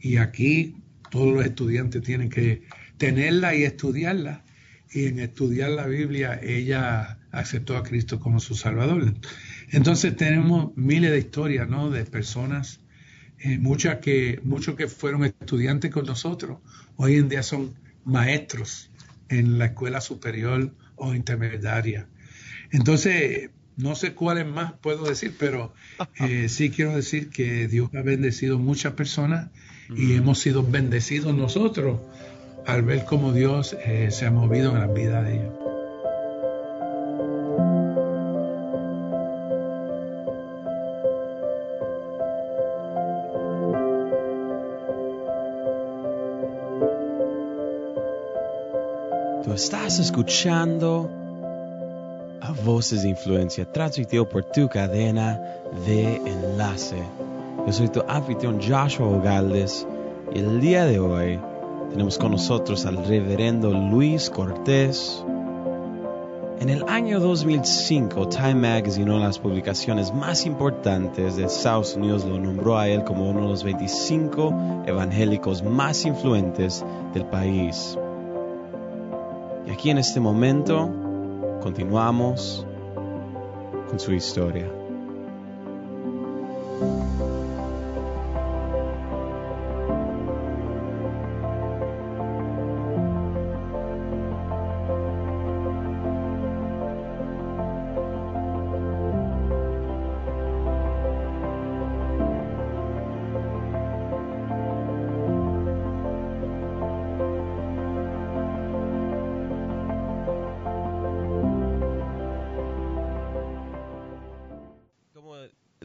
Y 0.00 0.16
aquí 0.16 0.76
todos 1.10 1.34
los 1.34 1.44
estudiantes 1.44 2.02
tienen 2.02 2.30
que 2.30 2.62
tenerla 2.96 3.54
y 3.54 3.64
estudiarla. 3.64 4.44
y 4.92 5.06
en 5.06 5.20
estudiar 5.20 5.70
la 5.70 5.86
Biblia 5.86 6.40
ella 6.42 7.18
aceptó 7.30 7.76
a 7.76 7.82
Cristo 7.82 8.18
como 8.18 8.40
su 8.40 8.54
Salvador. 8.54 9.14
Entonces 9.72 10.16
tenemos 10.16 10.76
miles 10.76 11.12
de 11.12 11.18
historias, 11.18 11.68
¿no? 11.68 11.90
De 11.90 12.04
personas, 12.04 12.80
eh, 13.38 13.58
muchas 13.58 13.98
que, 13.98 14.40
muchos 14.42 14.74
que 14.74 14.88
fueron 14.88 15.24
estudiantes 15.24 15.90
con 15.90 16.06
nosotros, 16.06 16.58
hoy 16.96 17.16
en 17.16 17.28
día 17.28 17.42
son 17.42 17.74
maestros 18.04 18.90
en 19.28 19.58
la 19.58 19.66
escuela 19.66 20.00
superior 20.00 20.74
o 20.96 21.14
intermediaria. 21.14 22.08
Entonces, 22.72 23.50
no 23.76 23.94
sé 23.94 24.14
cuáles 24.14 24.46
más 24.46 24.74
puedo 24.74 25.04
decir, 25.06 25.34
pero 25.38 25.72
eh, 26.20 26.48
sí 26.48 26.70
quiero 26.70 26.96
decir 26.96 27.30
que 27.30 27.68
Dios 27.68 27.90
ha 27.94 28.02
bendecido 28.02 28.58
muchas 28.58 28.94
personas 28.94 29.50
y 29.96 30.14
hemos 30.14 30.38
sido 30.38 30.62
bendecidos 30.62 31.34
nosotros 31.34 32.00
al 32.66 32.82
ver 32.82 33.04
cómo 33.04 33.32
Dios 33.32 33.76
eh, 33.84 34.08
se 34.10 34.26
ha 34.26 34.30
movido 34.30 34.72
en 34.72 34.80
la 34.80 34.86
vida 34.86 35.22
de 35.22 35.34
ellos. 35.34 35.59
Estás 49.64 49.98
escuchando 49.98 51.10
a 52.40 52.50
Voces 52.64 53.02
de 53.02 53.10
Influencia, 53.10 53.70
transmitido 53.70 54.26
por 54.26 54.42
tu 54.44 54.66
cadena 54.70 55.38
de 55.84 56.16
enlace. 56.16 56.96
Yo 57.66 57.70
soy 57.70 57.88
tu 57.88 58.02
anfitrión 58.08 58.58
Joshua 58.58 59.06
Ogaldes 59.06 59.86
y 60.34 60.38
el 60.38 60.62
día 60.62 60.86
de 60.86 60.98
hoy 60.98 61.38
tenemos 61.90 62.16
con 62.16 62.30
nosotros 62.32 62.86
al 62.86 63.04
reverendo 63.04 63.70
Luis 63.70 64.30
Cortés. 64.30 65.22
En 66.58 66.70
el 66.70 66.82
año 66.88 67.20
2005, 67.20 68.28
Time 68.28 68.54
Magazine, 68.54 69.10
una 69.10 69.20
de 69.20 69.26
las 69.26 69.38
publicaciones 69.38 70.10
más 70.10 70.46
importantes 70.46 71.36
de 71.36 71.44
Estados 71.44 71.96
Unidos, 71.96 72.24
lo 72.24 72.40
nombró 72.40 72.78
a 72.78 72.88
él 72.88 73.04
como 73.04 73.28
uno 73.28 73.42
de 73.42 73.48
los 73.48 73.62
25 73.62 74.84
evangélicos 74.86 75.62
más 75.62 76.06
influentes 76.06 76.82
del 77.12 77.26
país. 77.26 77.98
Aquí 79.70 79.88
en 79.88 79.98
este 79.98 80.18
momento 80.18 80.90
continuamos 81.62 82.66
con 83.88 84.00
su 84.00 84.12
historia. 84.12 84.79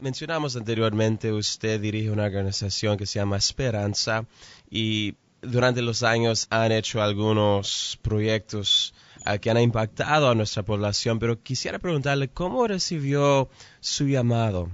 Mencionamos 0.06 0.54
anteriormente, 0.54 1.32
usted 1.32 1.80
dirige 1.80 2.12
una 2.12 2.26
organización 2.26 2.96
que 2.96 3.06
se 3.06 3.18
llama 3.18 3.38
Esperanza 3.38 4.24
y 4.70 5.16
durante 5.42 5.82
los 5.82 6.04
años 6.04 6.46
han 6.48 6.70
hecho 6.70 7.02
algunos 7.02 7.98
proyectos 8.02 8.94
ah, 9.24 9.38
que 9.38 9.50
han 9.50 9.60
impactado 9.60 10.30
a 10.30 10.36
nuestra 10.36 10.62
población, 10.62 11.18
pero 11.18 11.42
quisiera 11.42 11.80
preguntarle 11.80 12.28
cómo 12.28 12.68
recibió 12.68 13.48
su 13.80 14.06
llamado. 14.06 14.70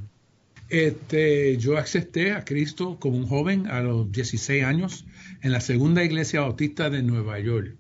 Este, 0.69 1.57
yo 1.57 1.79
acepté 1.79 2.33
a 2.33 2.45
Cristo 2.45 2.99
como 3.01 3.17
un 3.17 3.27
joven 3.27 3.69
a 3.69 3.81
los 3.81 4.13
16 4.13 4.65
años 4.65 5.07
en 5.41 5.53
la 5.53 5.63
segunda 5.63 6.05
iglesia 6.05 6.43
bautista 6.43 6.91
de 6.91 7.03
Nueva 7.03 7.39
York. 7.41 7.75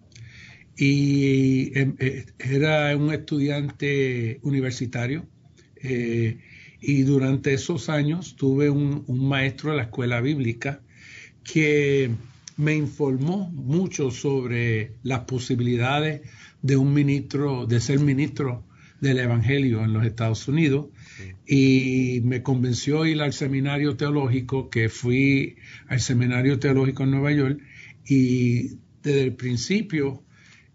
Y 0.79 1.79
em, 1.79 1.97
eh, 1.99 2.25
era 2.39 2.97
un 2.97 3.13
estudiante 3.13 4.41
universitario. 4.43 5.27
Eh, 5.83 6.39
y 6.83 7.03
durante 7.03 7.55
esos 7.55 7.89
años 7.89 8.35
tuve 8.37 8.69
un, 8.69 9.05
maestro 9.09 9.71
de 9.71 9.77
la 9.77 9.83
escuela 9.85 10.21
bíblica 10.21 10.83
que 11.45 12.11
me 12.57 12.75
informó 12.75 13.51
mucho 13.51 14.11
sobre 14.11 14.93
las 15.05 15.21
posibilidades 15.21 16.23
de 16.61 16.77
un 16.77 16.93
ministro, 16.93 17.67
de 17.67 17.81
ser 17.81 18.01
ministro 18.01 18.65
del 19.01 19.19
Evangelio 19.21 19.85
en 19.85 19.93
los 19.93 20.05
Estados 20.05 20.47
Unidos. 20.49 20.89
Y 21.47 22.21
me 22.25 22.43
convenció 22.43 23.07
ir 23.07 23.21
al 23.23 23.33
seminario 23.33 23.97
teológico, 23.97 24.69
que 24.69 24.89
fui 24.89 25.57
al 25.89 26.01
seminario 26.01 26.59
teológico 26.59 27.05
en 27.05 27.11
Nueva 27.13 27.33
York 27.33 27.61
y 28.05 28.79
desde 29.03 29.25
el 29.25 29.35
principio 29.35 30.23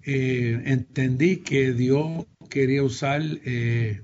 eh, 0.03 0.61
entendí 0.65 1.37
que 1.37 1.73
Dios 1.73 2.25
quería 2.49 2.83
usar 2.83 3.21
eh, 3.43 4.01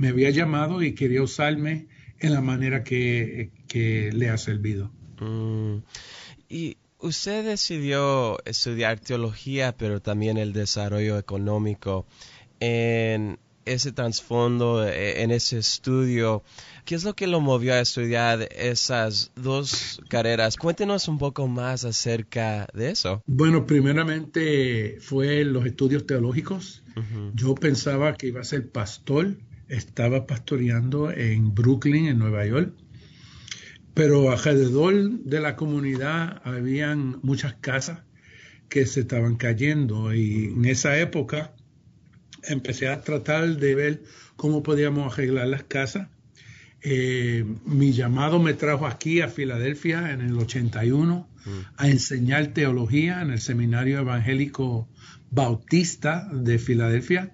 me 0.00 0.08
había 0.08 0.30
llamado 0.30 0.82
y 0.82 0.94
quería 0.94 1.22
usarme 1.22 1.86
en 2.20 2.32
la 2.32 2.40
manera 2.40 2.82
que, 2.82 3.50
le 4.14 4.30
ha 4.30 4.38
servido. 4.38 4.90
Mm. 5.20 5.82
Y 6.48 6.78
usted 7.00 7.44
decidió 7.44 8.42
estudiar 8.46 8.98
teología, 8.98 9.76
pero 9.76 10.00
también 10.00 10.38
el 10.38 10.54
desarrollo 10.54 11.18
económico. 11.18 12.06
En 12.60 13.38
ese 13.66 13.92
trasfondo, 13.92 14.88
e, 14.88 15.22
en 15.22 15.32
ese 15.32 15.58
estudio, 15.58 16.42
¿qué 16.86 16.94
es 16.94 17.04
lo 17.04 17.14
que 17.14 17.26
lo 17.26 17.40
movió 17.42 17.74
a 17.74 17.80
estudiar 17.80 18.48
esas 18.56 19.32
dos 19.36 20.00
carreras? 20.08 20.56
Cuéntenos 20.56 21.08
un 21.08 21.18
poco 21.18 21.46
más 21.46 21.84
acerca 21.84 22.66
de 22.72 22.90
eso. 22.90 23.22
Bueno, 23.26 23.66
primeramente 23.66 24.96
fue 25.02 25.44
los 25.44 25.66
estudios 25.66 26.06
teológicos. 26.06 26.82
Yo 27.34 27.54
pensaba 27.54 28.14
que 28.14 28.28
iba 28.28 28.40
a 28.40 28.44
ser 28.44 28.70
pastor 28.70 29.36
estaba 29.70 30.26
pastoreando 30.26 31.10
en 31.10 31.54
Brooklyn, 31.54 32.06
en 32.06 32.18
Nueva 32.18 32.44
York, 32.44 32.74
pero 33.94 34.30
alrededor 34.30 35.10
de 35.10 35.40
la 35.40 35.56
comunidad 35.56 36.42
habían 36.44 37.20
muchas 37.22 37.54
casas 37.54 38.00
que 38.68 38.86
se 38.86 39.00
estaban 39.00 39.36
cayendo 39.36 40.12
y 40.14 40.46
en 40.46 40.64
esa 40.64 40.98
época 40.98 41.54
empecé 42.42 42.88
a 42.88 43.02
tratar 43.02 43.56
de 43.56 43.74
ver 43.74 44.02
cómo 44.36 44.62
podíamos 44.62 45.12
arreglar 45.12 45.48
las 45.48 45.64
casas. 45.64 46.08
Eh, 46.82 47.44
mi 47.64 47.92
llamado 47.92 48.38
me 48.38 48.54
trajo 48.54 48.86
aquí 48.86 49.20
a 49.20 49.28
Filadelfia 49.28 50.12
en 50.12 50.22
el 50.22 50.36
81 50.38 51.28
mm. 51.44 51.50
a 51.76 51.88
enseñar 51.88 52.48
teología 52.48 53.20
en 53.20 53.30
el 53.30 53.40
Seminario 53.40 53.98
Evangélico 53.98 54.88
Bautista 55.30 56.28
de 56.32 56.58
Filadelfia 56.58 57.32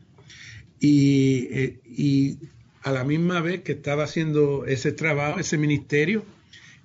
eh, 0.80 1.80
y, 1.84 2.38
a 2.82 2.92
la 2.92 3.02
misma 3.02 3.40
vez 3.40 3.62
que 3.62 3.72
estaba 3.72 4.04
haciendo 4.04 4.64
ese 4.64 4.92
trabajo, 4.92 5.40
ese 5.40 5.58
ministerio, 5.58 6.24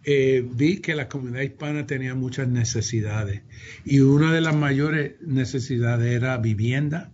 eh, 0.04 0.44
vi 0.52 0.78
que 0.78 0.96
la 0.96 1.08
comunidad 1.08 1.44
hispana 1.44 1.86
tenía 1.86 2.16
muchas 2.16 2.48
necesidades 2.48 3.44
y 3.86 4.00
una 4.00 4.34
de 4.34 4.42
las 4.42 4.56
mayores 4.56 5.22
necesidades 5.22 6.12
era 6.12 6.38
vivienda. 6.38 7.12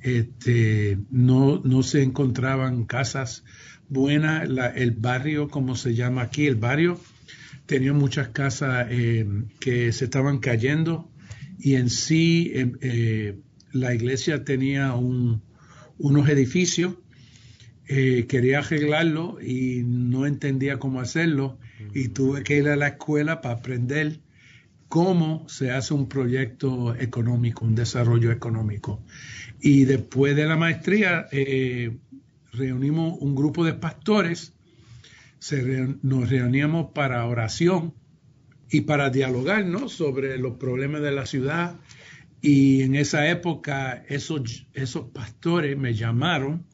Este, 0.00 0.98
no, 1.10 1.62
no 1.64 1.84
se 1.84 2.02
encontraban 2.02 2.86
casas 2.86 3.44
buenas. 3.88 4.48
el 4.74 4.90
barrio, 4.90 5.48
como 5.48 5.76
se 5.76 5.94
llama 5.94 6.22
aquí, 6.22 6.46
el 6.46 6.56
barrio 6.56 7.00
tenía 7.66 7.92
muchas 7.92 8.28
casas 8.30 8.88
eh, 8.90 9.24
que 9.60 9.92
se 9.92 10.06
estaban 10.06 10.38
cayendo 10.38 11.08
y 11.58 11.76
en 11.76 11.88
sí 11.88 12.52
la 13.72 13.94
iglesia 13.94 14.44
tenía 14.44 14.92
un, 14.94 15.40
unos 15.98 16.28
edificios, 16.28 16.94
eh, 17.86 18.26
quería 18.28 18.60
arreglarlo 18.60 19.38
y 19.40 19.82
no 19.84 20.26
entendía 20.26 20.78
cómo 20.78 21.00
hacerlo. 21.00 21.58
Y 21.92 22.08
tuve 22.08 22.42
que 22.42 22.56
ir 22.56 22.68
a 22.68 22.76
la 22.76 22.88
escuela 22.88 23.40
para 23.40 23.56
aprender 23.56 24.20
cómo 24.88 25.46
se 25.48 25.70
hace 25.70 25.92
un 25.92 26.08
proyecto 26.08 26.94
económico, 26.94 27.64
un 27.64 27.74
desarrollo 27.74 28.30
económico. 28.30 29.02
Y 29.60 29.84
después 29.84 30.36
de 30.36 30.46
la 30.46 30.56
maestría 30.56 31.26
eh, 31.32 31.96
reunimos 32.52 33.18
un 33.20 33.34
grupo 33.34 33.64
de 33.64 33.74
pastores, 33.74 34.52
nos 36.02 36.30
reuníamos 36.30 36.92
para 36.92 37.26
oración 37.26 37.92
y 38.70 38.82
para 38.82 39.10
dialogar 39.10 39.66
sobre 39.88 40.38
los 40.38 40.54
problemas 40.54 41.02
de 41.02 41.12
la 41.12 41.26
ciudad 41.26 41.76
y 42.44 42.82
en 42.82 42.94
esa 42.94 43.28
época 43.30 44.04
esos, 44.06 44.66
esos 44.74 45.06
pastores 45.06 45.78
me 45.78 45.94
llamaron 45.94 46.66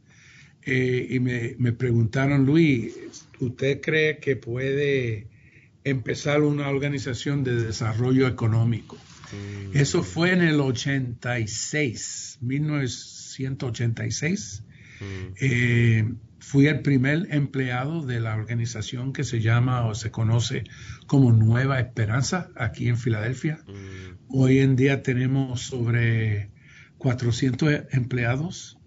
eh, 0.63 1.07
y 1.11 1.21
me, 1.21 1.55
me, 1.59 1.71
preguntaron, 1.71 2.45
Luis, 2.45 2.93
¿usted 3.39 3.81
cree 3.81 4.19
que 4.19 4.35
puede 4.35 5.29
empezar 5.85 6.43
una 6.43 6.69
organización 6.69 7.45
de 7.45 7.55
desarrollo 7.55 8.27
económico? 8.27 8.97
Mm. 9.31 9.77
Eso 9.77 10.03
fue 10.03 10.33
en 10.33 10.43
el 10.43 10.59
86, 10.59 12.39
1986. 12.41 14.65
Mm. 14.99 15.05
Eh, 15.41 16.05
fui 16.51 16.67
el 16.67 16.81
primer 16.81 17.29
empleado 17.31 18.05
de 18.05 18.19
la 18.19 18.35
organización 18.35 19.13
que 19.13 19.23
se 19.23 19.41
llama 19.41 19.87
o 19.87 19.95
se 19.95 20.11
conoce 20.11 20.65
como 21.07 21.31
Nueva 21.31 21.79
Esperanza 21.79 22.51
aquí 22.57 22.89
en 22.89 22.99
Filadelfia. 22.99 23.61
Mm. 23.69 24.17
Hoy 24.31 24.59
en 24.59 24.75
día 24.75 25.05
tenemos 25.05 25.63
sobre 25.63 26.51
400 26.99 27.83
empleados. 27.93 28.79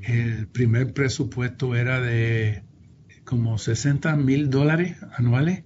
El 0.00 0.48
primer 0.48 0.94
presupuesto 0.94 1.76
era 1.76 2.00
de 2.00 2.62
como 3.24 3.58
60 3.58 4.16
mil 4.16 4.48
dólares 4.48 4.96
anuales. 5.14 5.64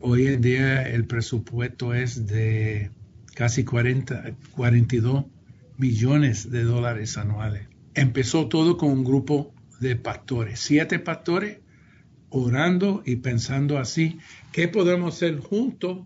Hoy 0.00 0.26
en 0.26 0.42
día 0.42 0.82
el 0.82 1.06
presupuesto 1.06 1.94
es 1.94 2.26
de 2.26 2.90
casi 3.34 3.64
40, 3.64 4.36
42 4.54 5.24
millones 5.78 6.50
de 6.50 6.62
dólares 6.62 7.16
anuales. 7.16 7.68
Empezó 7.94 8.48
todo 8.48 8.76
con 8.76 8.90
un 8.90 9.04
grupo 9.04 9.53
de 9.80 9.96
pastores, 9.96 10.60
siete 10.60 10.98
pastores 10.98 11.58
orando 12.30 13.02
y 13.06 13.16
pensando 13.16 13.78
así, 13.78 14.18
¿qué 14.52 14.66
podemos 14.68 15.14
hacer 15.14 15.38
juntos 15.38 15.98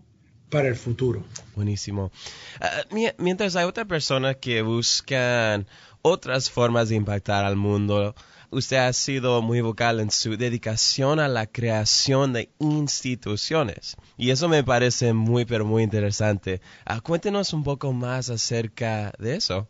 para 0.49 0.67
el 0.67 0.75
futuro? 0.75 1.23
Buenísimo. 1.55 2.11
Ah, 2.61 2.83
mientras 3.17 3.55
hay 3.55 3.65
otras 3.65 3.87
personas 3.87 4.37
que 4.37 4.61
buscan 4.61 5.67
otras 6.01 6.49
formas 6.49 6.89
de 6.89 6.95
impactar 6.95 7.45
al 7.45 7.55
mundo, 7.55 8.15
usted 8.51 8.77
ha 8.77 8.93
sido 8.93 9.41
muy 9.41 9.61
vocal 9.61 9.99
en 9.99 10.11
su 10.11 10.37
dedicación 10.37 11.19
a 11.19 11.27
la 11.27 11.47
creación 11.47 12.33
de 12.33 12.49
instituciones. 12.59 13.97
Y 14.17 14.29
eso 14.29 14.47
me 14.49 14.63
parece 14.63 15.13
muy, 15.13 15.45
pero 15.45 15.65
muy 15.65 15.83
interesante. 15.83 16.61
Ah, 16.85 17.01
cuéntenos 17.01 17.53
un 17.53 17.63
poco 17.63 17.91
más 17.91 18.29
acerca 18.29 19.13
de 19.19 19.35
eso. 19.35 19.67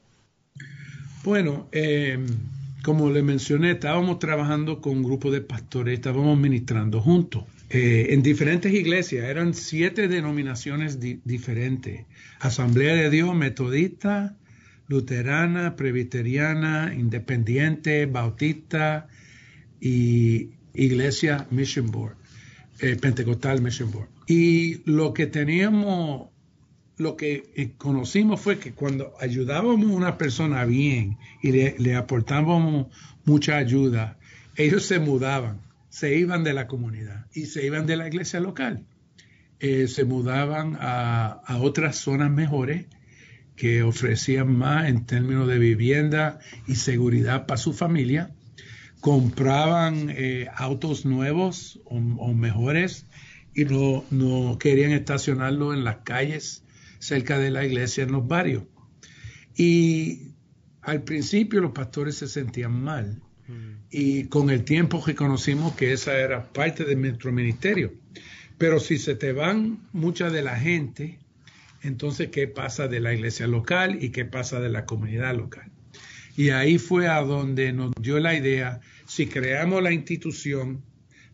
Bueno, 1.23 1.67
em, 1.71 2.27
como 2.83 3.09
le 3.09 3.21
mencioné, 3.23 3.71
estábamos 3.71 4.19
trabajando 4.19 4.81
con 4.81 4.97
un 4.97 5.03
grupo 5.03 5.31
de 5.31 5.41
pastores, 5.41 5.95
estábamos 5.95 6.37
ministrando 6.37 7.01
juntos. 7.01 7.43
Eh, 7.69 8.07
en 8.11 8.23
diferentes 8.23 8.73
iglesias, 8.73 9.25
eran 9.25 9.53
siete 9.53 10.07
denominaciones 10.07 10.99
diferentes. 10.99 12.05
Asamblea 12.39 12.95
de 12.95 13.09
Dios, 13.09 13.35
Metodista, 13.35 14.35
luterana, 14.87 15.75
presbiteriana, 15.75 16.93
independiente, 16.97 18.07
bautista 18.07 19.07
y 19.79 20.49
iglesia 20.73 21.47
Mission 21.51 21.91
Board, 21.91 22.15
eh, 22.79 22.95
Pentecostal 22.95 23.61
Mission 23.61 23.91
Board. 23.91 24.09
Y 24.25 24.81
lo 24.89 25.13
que 25.13 25.27
teníamos, 25.27 26.28
lo 26.99 27.15
que 27.15 27.49
eh, 27.55 27.71
conocimos 27.77 28.41
fue 28.41 28.59
que 28.59 28.73
cuando 28.73 29.13
ayudábamos 29.21 29.89
a 29.89 29.95
una 29.95 30.17
persona 30.17 30.65
bien 30.65 31.17
y 31.41 31.51
le, 31.53 31.95
aportábamos 31.95 32.87
mucha 33.23 33.55
ayuda, 33.55 34.19
ellos 34.57 34.83
se 34.83 34.99
mudaban, 34.99 35.61
se 35.89 36.17
iban 36.17 36.43
de 36.43 36.53
la 36.53 36.67
comunidad 36.67 37.25
y 37.33 37.45
se 37.45 37.65
iban 37.65 37.87
de 37.87 37.95
la 37.95 38.07
iglesia 38.07 38.41
local. 38.41 38.85
Eh, 39.61 39.87
se 39.87 40.03
mudaban 40.03 40.77
a, 40.79 41.41
otras 41.61 41.95
zonas 41.95 42.31
mejores 42.31 42.85
que 43.55 43.81
ofrecían 43.81 44.53
más 44.53 44.89
en 44.89 45.05
términos 45.05 45.47
de 45.47 45.57
vivienda 45.57 46.39
y 46.67 46.75
seguridad 46.75 47.45
para 47.45 47.57
su 47.57 47.71
familia, 47.71 48.31
compraban 48.99 50.09
eh, 50.09 50.47
autos 50.53 51.05
nuevos 51.05 51.79
o, 51.85 52.33
mejores 52.33 53.05
y 53.55 53.63
no, 53.63 54.03
no 54.11 54.57
querían 54.59 54.91
estacionarlo 54.91 55.73
en 55.73 55.85
las 55.85 55.99
calles 55.99 56.63
cerca 56.99 57.39
de 57.39 57.51
la 57.51 57.65
iglesia, 57.65 58.03
en 58.03 58.11
los 58.11 58.27
barrios. 58.27 58.63
Y 59.55 60.33
al 60.81 61.03
principio 61.03 61.61
los 61.61 61.71
pastores 61.71 62.15
se 62.15 62.27
sentían 62.27 62.81
mal 62.81 63.21
mm. 63.47 63.71
y 63.89 64.25
con 64.25 64.49
el 64.49 64.63
tiempo 64.63 65.03
reconocimos 65.05 65.75
que 65.75 65.91
esa 65.91 66.17
era 66.17 66.51
parte 66.53 66.85
de 66.85 66.95
nuestro 66.95 67.31
ministerio. 67.31 67.93
Pero 68.57 68.79
si 68.79 68.97
se 68.97 69.15
te 69.15 69.33
van 69.33 69.87
mucha 69.93 70.29
de 70.29 70.41
la 70.41 70.57
gente, 70.57 71.19
entonces 71.81 72.29
qué 72.29 72.47
pasa 72.47 72.87
de 72.87 72.99
la 72.99 73.13
iglesia 73.13 73.47
local 73.47 73.97
y 74.01 74.09
qué 74.09 74.25
pasa 74.25 74.59
de 74.59 74.69
la 74.69 74.85
comunidad 74.85 75.35
local. 75.35 75.71
Y 76.35 76.49
ahí 76.49 76.77
fue 76.77 77.07
a 77.07 77.21
donde 77.21 77.73
nos 77.73 77.91
dio 77.99 78.19
la 78.19 78.35
idea, 78.35 78.79
si 79.05 79.27
creamos 79.27 79.81
la 79.81 79.91
institución, 79.91 80.83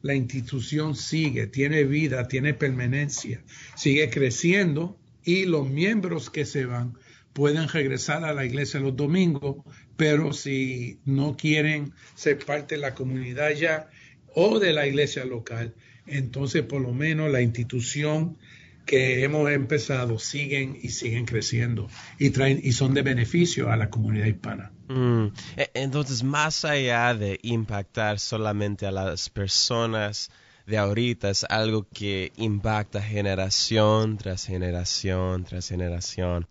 la 0.02 0.16
institución 0.16 0.96
sigue, 0.96 1.48
tiene 1.48 1.84
vida, 1.84 2.28
tiene 2.28 2.54
permanencia, 2.54 3.44
sigue 3.76 4.10
creciendo 4.10 5.00
y 5.26 5.46
los 5.46 5.68
miembros 5.68 6.30
que 6.30 6.46
se 6.46 6.66
van 6.66 6.94
pueden 7.34 7.68
regresar 7.68 8.24
a 8.24 8.34
la 8.34 8.46
iglesia 8.46 8.80
los 8.80 8.96
domingos, 8.96 9.58
pero 9.98 10.32
si 10.32 11.00
no 11.04 11.36
quieren 11.36 11.92
ser 12.14 12.40
parte 12.40 12.76
de 12.76 12.82
la 12.82 12.94
comunidad 12.94 13.52
ya 13.52 13.90
o 14.34 14.60
de 14.60 14.72
la 14.72 14.88
iglesia 14.88 15.26
local, 15.26 15.74
entonces 16.08 16.64
por 16.64 16.82
lo 16.82 16.94
menos 16.94 17.30
la 17.30 17.42
institución 17.42 18.38
que 18.86 19.24
hemos 19.24 19.50
empezado 19.52 20.20
siguen 20.20 20.78
y 20.82 20.90
siguen 20.90 21.26
creciendo 21.26 21.90
y 22.20 22.30
traen 22.30 22.62
y 22.64 22.72
son 22.72 22.94
de 22.94 23.02
beneficio 23.02 23.72
a 23.72 23.76
la 23.76 23.90
comunidad 23.90 24.28
hispana. 24.28 24.72
Mm. 24.88 25.28
E, 25.58 25.72
entonces, 25.74 26.24
más 26.24 26.64
allá 26.64 27.14
de 27.16 27.40
impactar 27.42 28.20
solamente 28.20 28.86
a 28.86 28.92
las 28.92 29.30
personas 29.30 30.30
de 30.66 30.78
ahorita, 30.78 31.30
es 31.30 31.46
algo 31.50 31.88
que 31.94 32.32
impacta 32.38 33.02
generación 33.02 34.18
tras 34.18 34.46
generación 34.46 35.44
tras 35.44 35.70
generación. 35.70 36.48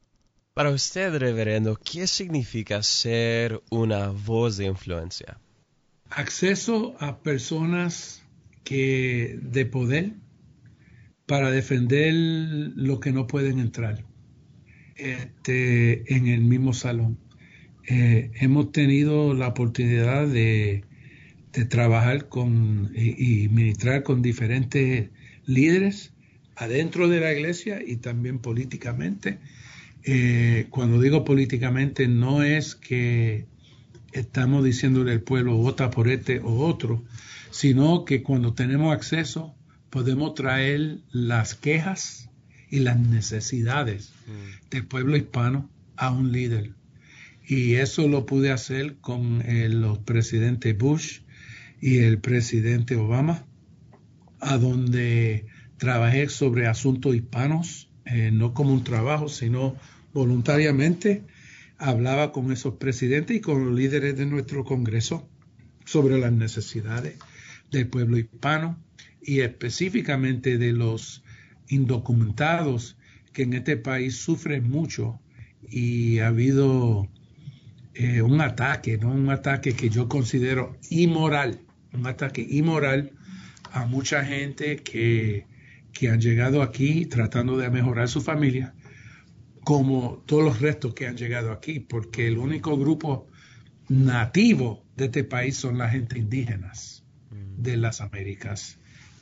Para 0.54 0.70
usted, 0.70 1.16
reverendo, 1.16 1.76
¿qué 1.76 2.06
significa 2.06 2.82
ser 2.82 3.60
una 3.70 4.08
voz 4.08 4.56
de 4.56 4.66
influencia? 4.66 5.38
Acceso 6.10 6.94
a 7.00 7.18
personas 7.18 8.22
que 8.62 9.36
de 9.42 9.66
poder 9.66 10.12
para 11.26 11.50
defender 11.50 12.14
lo 12.14 13.00
que 13.00 13.10
no 13.10 13.26
pueden 13.26 13.58
entrar 13.58 14.04
este, 14.96 16.14
en 16.14 16.28
el 16.28 16.42
mismo 16.42 16.72
salón. 16.72 17.18
Eh, 17.88 18.30
hemos 18.36 18.70
tenido 18.70 19.34
la 19.34 19.48
oportunidad 19.48 20.28
de, 20.28 20.84
trabajar 21.64 22.28
con 22.28 22.90
y, 22.96 23.48
ministrar 23.48 24.02
con 24.02 24.22
diferentes 24.22 25.10
líderes 25.46 26.12
adentro 26.56 27.08
de 27.08 27.20
la 27.20 27.32
iglesia 27.32 27.80
y 27.84 27.96
también 27.96 28.40
políticamente. 28.40 29.38
Eh, 30.02 30.66
cuando 30.70 31.00
digo 31.00 31.24
políticamente 31.24 32.08
no 32.08 32.42
es 32.42 32.74
que 32.74 33.46
estamos 34.12 34.64
diciéndole 34.64 35.12
al 35.12 35.20
pueblo 35.20 35.56
vota 35.56 35.90
por 35.90 36.08
este 36.08 36.40
o 36.40 36.66
otro, 36.66 37.02
sino 37.50 38.04
que 38.04 38.22
cuando 38.22 38.52
tenemos 38.52 38.92
acceso 38.92 39.54
podemos 39.90 40.34
traer 40.34 40.98
las 41.12 41.54
quejas 41.54 42.28
y 42.68 42.80
las 42.80 42.98
necesidades 42.98 44.12
mm. 44.26 44.70
del 44.70 44.86
pueblo 44.86 45.16
hispano 45.16 45.70
a 45.96 46.10
un 46.10 46.32
líder. 46.32 46.72
Y 47.46 47.74
eso 47.74 48.08
lo 48.08 48.26
pude 48.26 48.50
hacer 48.50 48.96
con 48.96 49.42
el, 49.42 49.80
los 49.80 49.98
presidentes 49.98 50.76
Bush 50.76 51.20
y 51.80 51.98
el 51.98 52.18
presidente 52.18 52.96
Obama, 52.96 53.46
a 54.40 54.58
donde 54.58 55.46
trabajé 55.76 56.28
sobre 56.28 56.66
asuntos 56.66 57.14
hispanos, 57.14 57.90
eh, 58.04 58.30
no 58.32 58.54
como 58.54 58.72
un 58.72 58.84
trabajo, 58.84 59.28
sino 59.28 59.76
voluntariamente. 60.12 61.24
Hablaba 61.78 62.32
con 62.32 62.52
esos 62.52 62.74
presidentes 62.74 63.36
y 63.36 63.40
con 63.40 63.64
los 63.66 63.74
líderes 63.74 64.16
de 64.16 64.26
nuestro 64.26 64.64
Congreso 64.64 65.28
sobre 65.84 66.18
las 66.18 66.32
necesidades 66.32 67.18
del 67.70 67.88
pueblo 67.88 68.16
hispano 68.16 68.78
y 69.20 69.40
específicamente 69.40 70.58
de 70.58 70.72
los 70.72 71.22
indocumentados 71.68 72.96
que 73.32 73.42
en 73.42 73.54
este 73.54 73.76
país 73.76 74.16
sufren 74.16 74.70
mucho 74.70 75.20
y 75.68 76.18
ha 76.20 76.28
habido 76.28 77.08
eh, 77.94 78.22
un 78.22 78.40
ataque, 78.40 78.98
¿no? 78.98 79.10
un 79.10 79.30
ataque 79.30 79.74
que 79.74 79.88
yo 79.88 80.08
considero 80.08 80.76
inmoral, 80.90 81.60
un 81.94 82.06
ataque 82.06 82.46
inmoral 82.48 83.12
a 83.72 83.86
mucha 83.86 84.24
gente 84.24 84.76
que, 84.76 85.46
que 85.92 86.10
han 86.10 86.20
llegado 86.20 86.62
aquí 86.62 87.06
tratando 87.06 87.56
de 87.56 87.70
mejorar 87.70 88.08
su 88.08 88.20
familia, 88.20 88.74
como 89.62 90.22
todos 90.26 90.44
los 90.44 90.60
restos 90.60 90.94
que 90.94 91.06
han 91.06 91.16
llegado 91.16 91.52
aquí, 91.52 91.80
porque 91.80 92.28
el 92.28 92.38
único 92.38 92.76
grupo 92.76 93.26
nativo 93.88 94.84
de 94.96 95.06
este 95.06 95.24
país 95.24 95.56
son 95.56 95.78
las 95.78 95.92
gente 95.92 96.18
indígenas 96.18 97.04
de 97.30 97.76
las 97.76 98.00
Américas. 98.00 98.78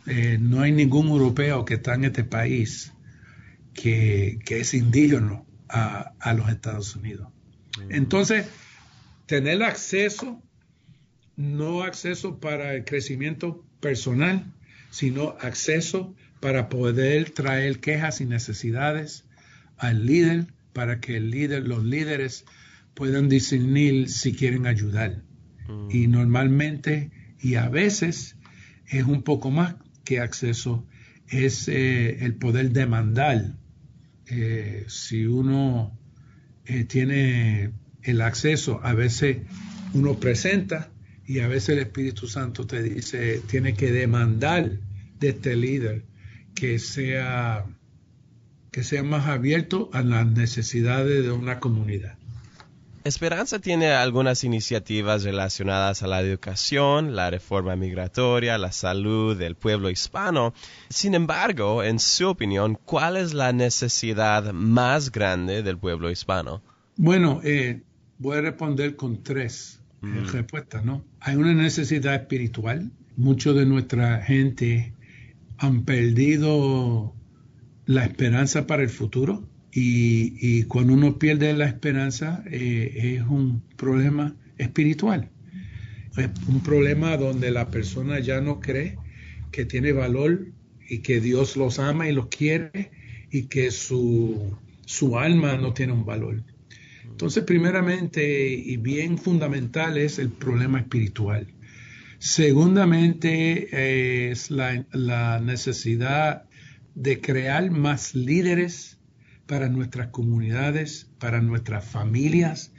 Eh, 0.06 0.38
no 0.40 0.62
hay 0.62 0.72
ningún 0.72 1.08
europeo 1.08 1.64
que 1.64 1.74
está 1.74 1.94
en 1.94 2.04
este 2.04 2.24
país 2.24 2.92
que, 3.74 4.38
es 4.48 4.74
indígena 4.74 5.44
a, 5.68 6.34
los 6.34 6.48
Estados 6.50 6.94
Unidos. 6.96 7.28
Mm. 7.78 7.94
Entonces, 7.94 8.46
tener 9.26 9.62
acceso, 9.62 10.42
no 11.36 11.82
acceso 11.82 12.38
para 12.38 12.74
el 12.74 12.84
crecimiento 12.84 13.64
personal, 13.80 14.44
sino 14.90 15.36
acceso 15.40 16.14
para 16.40 16.68
poder 16.68 17.30
traer 17.30 17.80
quejas 17.80 18.20
y 18.20 18.26
necesidades 18.26 19.24
al 19.78 20.06
líder 20.06 20.46
para 20.72 21.00
que 21.00 21.16
el 21.16 21.30
líder, 21.30 21.66
los 21.66 21.84
líderes 21.84 22.44
puedan 22.94 23.28
discernir 23.28 24.08
si 24.08 24.34
quieren 24.34 24.66
ayudar. 24.66 25.22
Mm. 25.68 25.88
Y 25.90 26.06
normalmente 26.06 27.10
y 27.42 27.56
a 27.56 27.68
veces 27.68 28.36
es 28.86 29.04
un 29.04 29.22
poco 29.22 29.50
más 29.50 29.74
que 30.04 30.20
acceso, 30.20 30.86
es 31.28 31.68
eh, 31.68 32.24
el 32.24 32.34
poder 32.34 32.70
demandar. 32.70 33.56
Eh, 34.26 34.84
si 34.88 35.26
uno 35.26 35.98
eh, 36.64 36.84
tiene 36.84 37.72
el 38.02 38.20
acceso, 38.20 38.80
a 38.82 38.94
veces 38.94 39.38
uno 39.92 40.18
presenta 40.20 40.91
y 41.32 41.40
a 41.40 41.48
veces 41.48 41.70
el 41.70 41.78
Espíritu 41.78 42.28
Santo 42.28 42.66
te 42.66 42.82
dice, 42.82 43.40
tiene 43.48 43.72
que 43.72 43.90
demandar 43.90 44.70
de 45.18 45.30
este 45.30 45.56
líder 45.56 46.04
que 46.54 46.78
sea, 46.78 47.64
que 48.70 48.84
sea 48.84 49.02
más 49.02 49.26
abierto 49.26 49.88
a 49.94 50.02
las 50.02 50.26
necesidades 50.26 51.24
de 51.24 51.32
una 51.32 51.58
comunidad. 51.58 52.18
Esperanza 53.04 53.60
tiene 53.60 53.92
algunas 53.92 54.44
iniciativas 54.44 55.24
relacionadas 55.24 56.02
a 56.02 56.06
la 56.06 56.20
educación, 56.20 57.16
la 57.16 57.30
reforma 57.30 57.76
migratoria, 57.76 58.58
la 58.58 58.70
salud 58.70 59.34
del 59.34 59.56
pueblo 59.56 59.88
hispano. 59.88 60.52
Sin 60.90 61.14
embargo, 61.14 61.82
en 61.82 61.98
su 61.98 62.28
opinión, 62.28 62.78
¿cuál 62.84 63.16
es 63.16 63.32
la 63.32 63.54
necesidad 63.54 64.52
más 64.52 65.10
grande 65.10 65.62
del 65.62 65.78
pueblo 65.78 66.10
hispano? 66.10 66.62
Bueno, 66.96 67.40
eh, 67.42 67.80
voy 68.18 68.36
a 68.36 68.42
responder 68.42 68.96
con 68.96 69.22
tres 69.22 69.81
mm. 70.02 70.32
respuestas, 70.32 70.84
¿no? 70.84 71.04
Hay 71.20 71.36
una 71.36 71.54
necesidad 71.54 72.14
espiritual. 72.14 72.90
Mucho 73.16 73.54
de 73.54 73.66
nuestra 73.66 74.22
gente 74.22 74.92
han 75.58 75.84
perdido 75.84 77.14
la 77.86 78.04
esperanza 78.04 78.66
para 78.66 78.82
el 78.82 78.88
futuro 78.88 79.48
y, 79.74 80.64
cuando 80.64 80.92
uno 80.92 81.18
pierde 81.18 81.54
la 81.54 81.66
esperanza 81.66 82.42
eh, 82.50 83.16
es 83.16 83.26
un 83.26 83.62
problema 83.76 84.34
espiritual. 84.58 85.30
Es 86.16 86.28
un 86.46 86.60
problema 86.62 87.16
donde 87.16 87.50
la 87.50 87.70
persona 87.70 88.18
ya 88.18 88.40
no 88.40 88.60
cree 88.60 88.98
que 89.50 89.64
tiene 89.64 89.92
valor 89.92 90.48
y 90.88 90.98
que 90.98 91.20
Dios 91.20 91.56
los 91.56 91.78
ama 91.78 92.08
y 92.08 92.12
los 92.12 92.26
quiere 92.26 92.90
y 93.30 93.44
que 93.44 93.70
su, 93.70 94.56
su 94.84 95.18
alma 95.18 95.56
no 95.56 95.72
tiene 95.72 95.94
un 95.94 96.04
valor. 96.04 96.42
Entonces, 97.12 97.44
primeramente 97.44 98.52
y 98.52 98.76
bien 98.78 99.18
fundamental 99.18 99.98
es 99.98 100.18
el 100.18 100.30
problema 100.30 100.80
espiritual. 100.80 101.46
Segundamente 102.18 104.30
es 104.30 104.50
la, 104.50 104.84
la, 104.92 105.40
necesidad 105.40 106.44
de 106.94 107.20
crear 107.20 107.70
más 107.70 108.14
líderes 108.14 108.98
para 109.46 109.68
nuestras 109.68 110.08
comunidades, 110.08 111.10
para 111.18 111.40
nuestras 111.40 111.84
familias 111.84 112.72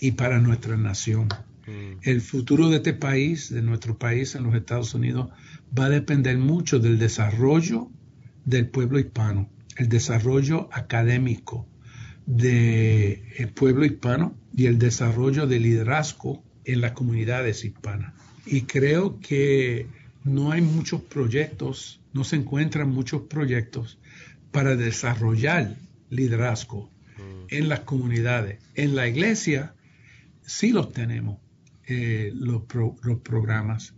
y 0.00 0.12
para 0.12 0.38
nuestra 0.38 0.76
nación. 0.76 1.28
Mm. 1.66 1.98
El 2.02 2.20
futuro 2.20 2.68
de 2.68 2.76
este 2.76 2.92
país, 2.92 3.50
de 3.50 3.62
nuestro 3.62 3.98
país 3.98 4.34
en 4.34 4.44
los 4.44 4.54
Estados 4.54 4.94
Unidos, 4.94 5.30
va 5.76 5.86
a 5.86 5.90
depender 5.90 6.38
mucho 6.38 6.78
del 6.78 6.98
desarrollo 6.98 7.90
del 8.44 8.68
pueblo 8.68 8.98
hispano, 8.98 9.48
el 9.76 9.88
desarrollo 9.88 10.68
académico 10.72 11.66
del 12.28 13.48
pueblo 13.54 13.86
hispano 13.86 14.34
y 14.54 14.66
el 14.66 14.78
desarrollo 14.78 15.46
del 15.46 15.62
liderazgo 15.62 16.42
en 16.66 16.82
las 16.82 16.92
comunidades 16.92 17.64
hispanas. 17.64 18.12
Y 18.44 18.62
creo 18.62 19.18
que 19.18 19.86
no 20.24 20.52
hay 20.52 20.60
muchos 20.60 21.00
proyectos, 21.00 22.02
no 22.12 22.24
se 22.24 22.36
encuentran 22.36 22.90
muchos 22.90 23.22
proyectos 23.22 23.98
para 24.50 24.76
desarrollar 24.76 25.76
liderazgo 26.10 26.90
mm. 27.16 27.46
en 27.48 27.68
las 27.70 27.80
comunidades. 27.80 28.58
En 28.74 28.94
la 28.94 29.08
iglesia 29.08 29.74
sí 30.42 30.70
los 30.72 30.92
tenemos, 30.92 31.38
eh, 31.86 32.30
los, 32.34 32.62
los 33.04 33.20
programas. 33.20 33.94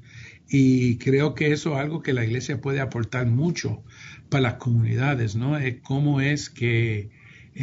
Y 0.49 0.99
creo 0.99 1.35
que 1.35 1.51
eso 1.51 1.73
es 1.73 1.81
algo 1.81 2.01
que 2.01 2.13
la 2.13 2.25
iglesia 2.25 2.61
puede 2.61 2.81
aportar 2.81 3.27
mucho 3.27 3.83
para 4.29 4.43
las 4.43 4.55
comunidades, 4.55 5.35
¿no? 5.35 5.59
Es 5.59 5.81
cómo 5.83 6.21
es 6.21 6.49
que 6.49 7.11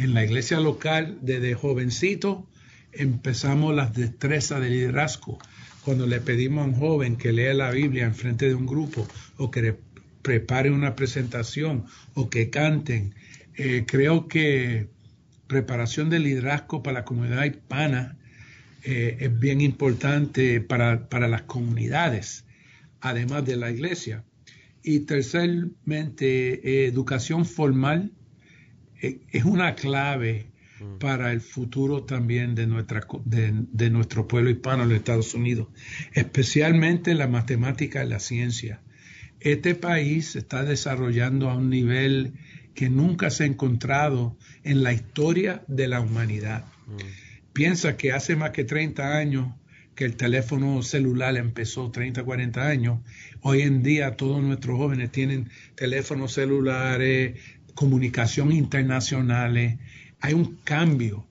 en 0.02 0.14
la 0.14 0.24
iglesia 0.24 0.60
local, 0.60 1.18
desde 1.22 1.54
jovencito, 1.54 2.46
empezamos 2.92 3.74
las 3.74 3.94
destrezas 3.94 4.60
de 4.60 4.70
liderazgo. 4.70 5.38
Cuando 5.84 6.06
le 6.06 6.20
pedimos 6.20 6.64
a 6.64 6.68
un 6.68 6.74
joven 6.74 7.16
que 7.16 7.32
lea 7.32 7.52
la 7.52 7.70
Biblia 7.70 8.04
en 8.04 8.14
frente 8.14 8.46
de 8.46 8.54
un 8.54 8.66
grupo 8.66 9.06
o 9.38 9.50
que 9.50 9.76
prepare 10.22 10.70
una 10.70 10.94
presentación 10.94 11.86
o 12.14 12.30
que 12.30 12.50
canten 12.50 13.14
eh, 13.56 13.84
creo 13.88 14.28
que 14.28 14.88
preparación 15.48 16.10
de 16.10 16.20
liderazgo 16.20 16.80
para 16.80 17.00
la 17.00 17.04
comunidad 17.04 17.44
hispana 17.44 18.16
eh, 18.84 19.16
es 19.18 19.40
bien 19.40 19.60
importante 19.60 20.60
para, 20.60 21.28
las 21.28 21.42
comunidades, 21.42 22.44
además 23.00 23.44
de 23.44 23.56
la 23.56 23.72
iglesia. 23.72 24.22
Y 24.84 25.00
terceramente, 25.00 26.86
educación 26.86 27.44
formal 27.44 28.12
eh, 28.12 28.17
es 29.00 29.44
una 29.44 29.74
clave 29.74 30.46
mm. 30.80 30.98
para 30.98 31.32
el 31.32 31.40
futuro 31.40 32.04
también 32.04 32.54
de, 32.54 32.66
nuestra, 32.66 33.06
de, 33.24 33.90
nuestro 33.90 34.26
pueblo 34.26 34.50
hispano 34.50 34.82
en 34.82 34.90
los 34.90 34.98
Estados 34.98 35.34
Unidos, 35.34 35.68
especialmente 36.12 37.14
la 37.14 37.28
matemática 37.28 38.04
y 38.04 38.08
la 38.08 38.20
ciencia. 38.20 38.80
Este 39.40 39.74
país 39.74 40.32
se 40.32 40.40
está 40.40 40.64
desarrollando 40.64 41.50
a 41.50 41.54
un 41.54 41.70
nivel 41.70 42.34
que 42.74 42.88
nunca 42.88 43.30
se 43.30 43.44
ha 43.44 43.46
encontrado 43.46 44.36
en 44.64 44.82
la 44.82 44.92
historia 44.92 45.62
de 45.68 45.88
la 45.88 46.00
humanidad. 46.00 46.64
Mm. 46.86 46.96
Piensa 47.52 47.96
que 47.96 48.12
hace 48.12 48.36
más 48.36 48.50
que 48.50 48.64
30 48.64 49.16
años 49.16 49.48
que 49.98 50.04
el 50.04 50.14
teléfono 50.14 50.80
celular 50.84 51.36
empezó, 51.36 51.90
30, 51.90 52.22
40 52.22 52.68
años, 52.68 53.00
hoy 53.40 53.62
en 53.62 53.82
día 53.82 54.14
todos 54.14 54.40
nuestros 54.40 54.76
jóvenes 54.76 55.10
tienen 55.10 55.50
teléfonos 55.74 56.34
celulares, 56.34 57.40
comunicación 57.78 58.50
internacionales. 58.50 59.78
Hay 60.18 60.34
un 60.34 60.56
cambio 60.64 61.28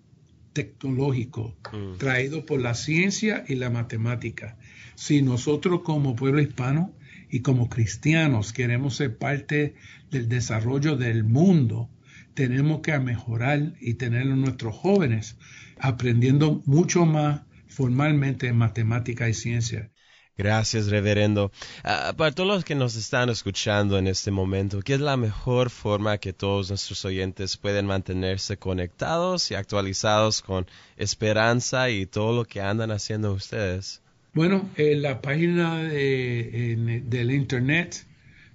tecnológico 0.53 1.53
mm. 1.73 1.97
traído 1.97 2.45
por 2.45 2.61
la 2.61 2.73
ciencia 2.73 3.43
y 3.49 3.55
la 3.55 3.69
matemática. 3.69 4.57
Si 4.95 5.21
nosotros 5.21 5.81
como 5.81 6.15
pueblo 6.15 6.41
hispano 6.41 6.93
y 7.29 7.41
como 7.41 7.67
cristianos 7.67 8.53
queremos 8.53 8.95
ser 8.95 9.17
parte 9.17 9.75
del 10.09 10.29
desarrollo 10.29 10.95
del 10.95 11.25
mundo, 11.25 11.89
tenemos 12.33 12.79
que 12.79 12.97
mejorar 12.97 13.73
y 13.81 13.95
tener 13.95 14.21
a 14.21 14.35
nuestros 14.37 14.73
jóvenes 14.73 15.35
aprendiendo 15.81 16.63
mucho 16.65 17.05
más 17.05 17.41
formalmente 17.67 18.47
en 18.47 18.55
matemática 18.55 19.27
y 19.27 19.33
ciencia. 19.33 19.91
Gracias, 20.37 20.87
reverendo. 20.87 21.51
Ah, 21.83 22.13
para 22.15 22.31
todos 22.31 22.47
los 22.47 22.63
que 22.63 22.75
nos 22.75 22.95
están 22.95 23.29
escuchando 23.29 23.97
en 23.97 24.07
este 24.07 24.29
momento, 24.29 24.81
¿qué 24.81 24.93
es 24.93 24.99
la 24.99 25.17
mejor 25.17 25.71
forma 25.71 26.19
que 26.19 26.31
todos 26.31 26.69
nuestros 26.69 27.03
oyentes 27.05 27.57
pueden 27.57 27.87
mantenerse 27.87 28.57
conectados 28.57 29.49
y 29.49 29.55
actualizados 29.55 30.43
con 30.43 30.67
esperanza 30.95 31.89
y 31.89 32.05
todo 32.05 32.35
lo 32.35 32.45
que 32.45 32.61
andan 32.61 32.91
haciendo 32.91 33.33
ustedes? 33.33 34.01
Bueno, 34.37 34.69
en 34.75 35.01
la 35.01 35.19
página 35.19 35.81
del 35.81 37.31
Internet, 37.31 38.05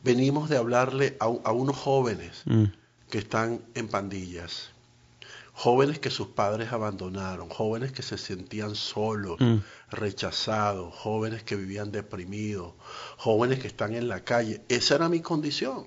venimos 0.03 0.49
de 0.49 0.57
hablarle 0.57 1.17
a, 1.19 1.27
unos 1.27 1.77
jóvenes 1.77 2.43
mm. 2.45 2.65
que 3.09 3.17
están 3.17 3.61
en 3.75 3.87
pandillas, 3.87 4.71
jóvenes 5.53 5.99
que 5.99 6.09
sus 6.09 6.27
padres 6.27 6.71
abandonaron, 6.71 7.49
jóvenes 7.49 7.91
que 7.91 8.01
se 8.01 8.17
sentían 8.17 8.75
solos, 8.75 9.39
Mm. 9.39 9.57
rechazados, 9.91 10.93
jóvenes 10.95 11.43
que 11.43 11.55
vivían 11.55 11.91
deprimidos, 11.91 12.73
jóvenes 13.17 13.59
que 13.59 13.67
están 13.67 13.93
en 13.93 14.07
la 14.07 14.23
calle. 14.23 14.61
Esa 14.69 14.95
era 14.95 15.09
mi 15.09 15.19
condición. 15.19 15.85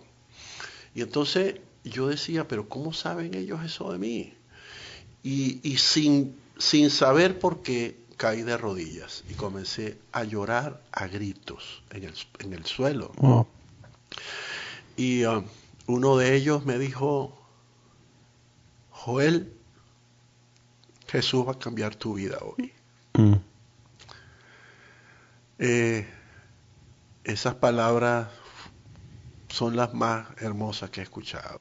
Y 0.94 1.00
entonces 1.00 1.60
yo 1.84 2.08
decía, 2.08 2.46
pero 2.46 2.68
¿cómo 2.68 2.92
saben 2.92 3.34
ellos 3.34 3.64
eso 3.64 3.92
de 3.92 3.98
mí? 3.98 4.34
Y, 5.22 5.60
y 5.62 5.78
sin, 5.78 6.36
sin 6.58 6.90
saber 6.90 7.38
por 7.38 7.62
qué 7.62 8.02
caí 8.16 8.42
de 8.42 8.56
rodillas 8.56 9.24
y 9.28 9.34
comencé 9.34 9.98
a 10.12 10.24
llorar 10.24 10.82
a 10.92 11.06
gritos 11.06 11.82
en 11.90 12.04
el, 12.04 12.14
en 12.38 12.52
el 12.52 12.66
suelo. 12.66 13.12
Y 14.96 15.24
um, 15.24 15.44
uno 15.86 16.16
de 16.16 16.34
ellos 16.34 16.64
me 16.64 16.78
dijo, 16.78 17.38
Joel, 18.90 19.52
Jesús 21.08 21.46
va 21.46 21.52
a 21.52 21.58
cambiar 21.58 21.94
tu 21.94 22.14
vida 22.14 22.38
hoy. 22.40 22.72
Mm. 23.14 23.34
Eh, 25.58 26.06
esas 27.24 27.54
palabras 27.56 28.28
son 29.48 29.76
las 29.76 29.92
más 29.94 30.26
hermosas 30.38 30.90
que 30.90 31.00
he 31.00 31.04
escuchado. 31.04 31.60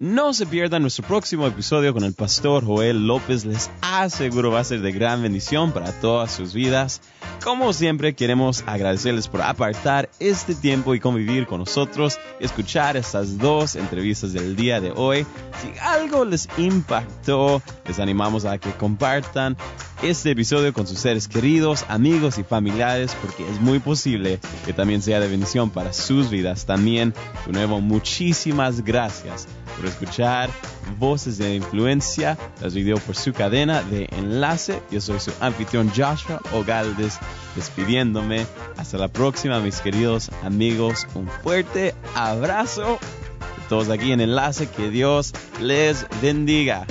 No 0.00 0.32
se 0.32 0.46
pierdan 0.46 0.82
nuestro 0.82 1.04
próximo 1.04 1.44
episodio 1.44 1.92
con 1.92 2.04
el 2.04 2.14
pastor 2.14 2.64
Joel 2.64 3.08
López. 3.08 3.44
Les 3.44 3.68
aseguro 3.82 4.52
va 4.52 4.60
a 4.60 4.64
ser 4.64 4.80
de 4.80 4.92
gran 4.92 5.22
bendición 5.22 5.72
para 5.72 5.90
todas 5.90 6.30
sus 6.30 6.54
vidas. 6.54 7.00
Como 7.42 7.72
siempre, 7.72 8.14
queremos 8.14 8.62
agradecerles 8.68 9.26
por 9.26 9.42
apartar 9.42 10.08
este 10.20 10.54
tiempo 10.54 10.94
y 10.94 11.00
convivir 11.00 11.48
con 11.48 11.58
nosotros, 11.58 12.20
escuchar 12.38 12.96
estas 12.96 13.38
dos 13.38 13.74
entrevistas 13.74 14.32
del 14.32 14.54
día 14.54 14.80
de 14.80 14.92
hoy. 14.94 15.26
Si 15.60 15.76
algo 15.80 16.24
les 16.24 16.48
impactó, 16.58 17.60
les 17.84 17.98
animamos 17.98 18.44
a 18.44 18.58
que 18.58 18.70
compartan 18.70 19.56
este 20.02 20.30
episodio 20.30 20.72
con 20.72 20.86
sus 20.86 20.98
seres 20.98 21.28
queridos, 21.28 21.84
amigos 21.88 22.38
y 22.38 22.44
familiares, 22.44 23.16
porque 23.20 23.48
es 23.48 23.60
muy 23.60 23.78
posible 23.78 24.38
que 24.64 24.72
también 24.72 25.02
sea 25.02 25.20
de 25.20 25.28
bendición 25.28 25.70
para 25.70 25.92
sus 25.92 26.30
vidas. 26.30 26.66
También, 26.66 27.14
de 27.46 27.52
nuevo, 27.52 27.80
muchísimas 27.80 28.84
gracias 28.84 29.48
por 29.76 29.86
escuchar 29.86 30.50
Voces 30.98 31.38
de 31.38 31.54
Influencia, 31.54 32.36
transmitido 32.58 32.98
por 32.98 33.16
su 33.16 33.32
cadena 33.32 33.82
de 33.82 34.08
enlace. 34.12 34.82
Yo 34.90 35.00
soy 35.00 35.20
su 35.20 35.32
anfitrión 35.40 35.90
Joshua 35.94 36.40
Ogaldes, 36.52 37.18
despidiéndome. 37.56 38.46
Hasta 38.76 38.98
la 38.98 39.08
próxima, 39.08 39.60
mis 39.60 39.80
queridos 39.80 40.30
amigos. 40.44 41.06
Un 41.14 41.28
fuerte 41.28 41.94
abrazo 42.14 42.98
todos 43.68 43.90
aquí 43.90 44.12
en 44.12 44.20
enlace. 44.20 44.68
Que 44.68 44.90
Dios 44.90 45.32
les 45.60 46.06
bendiga. 46.22 46.86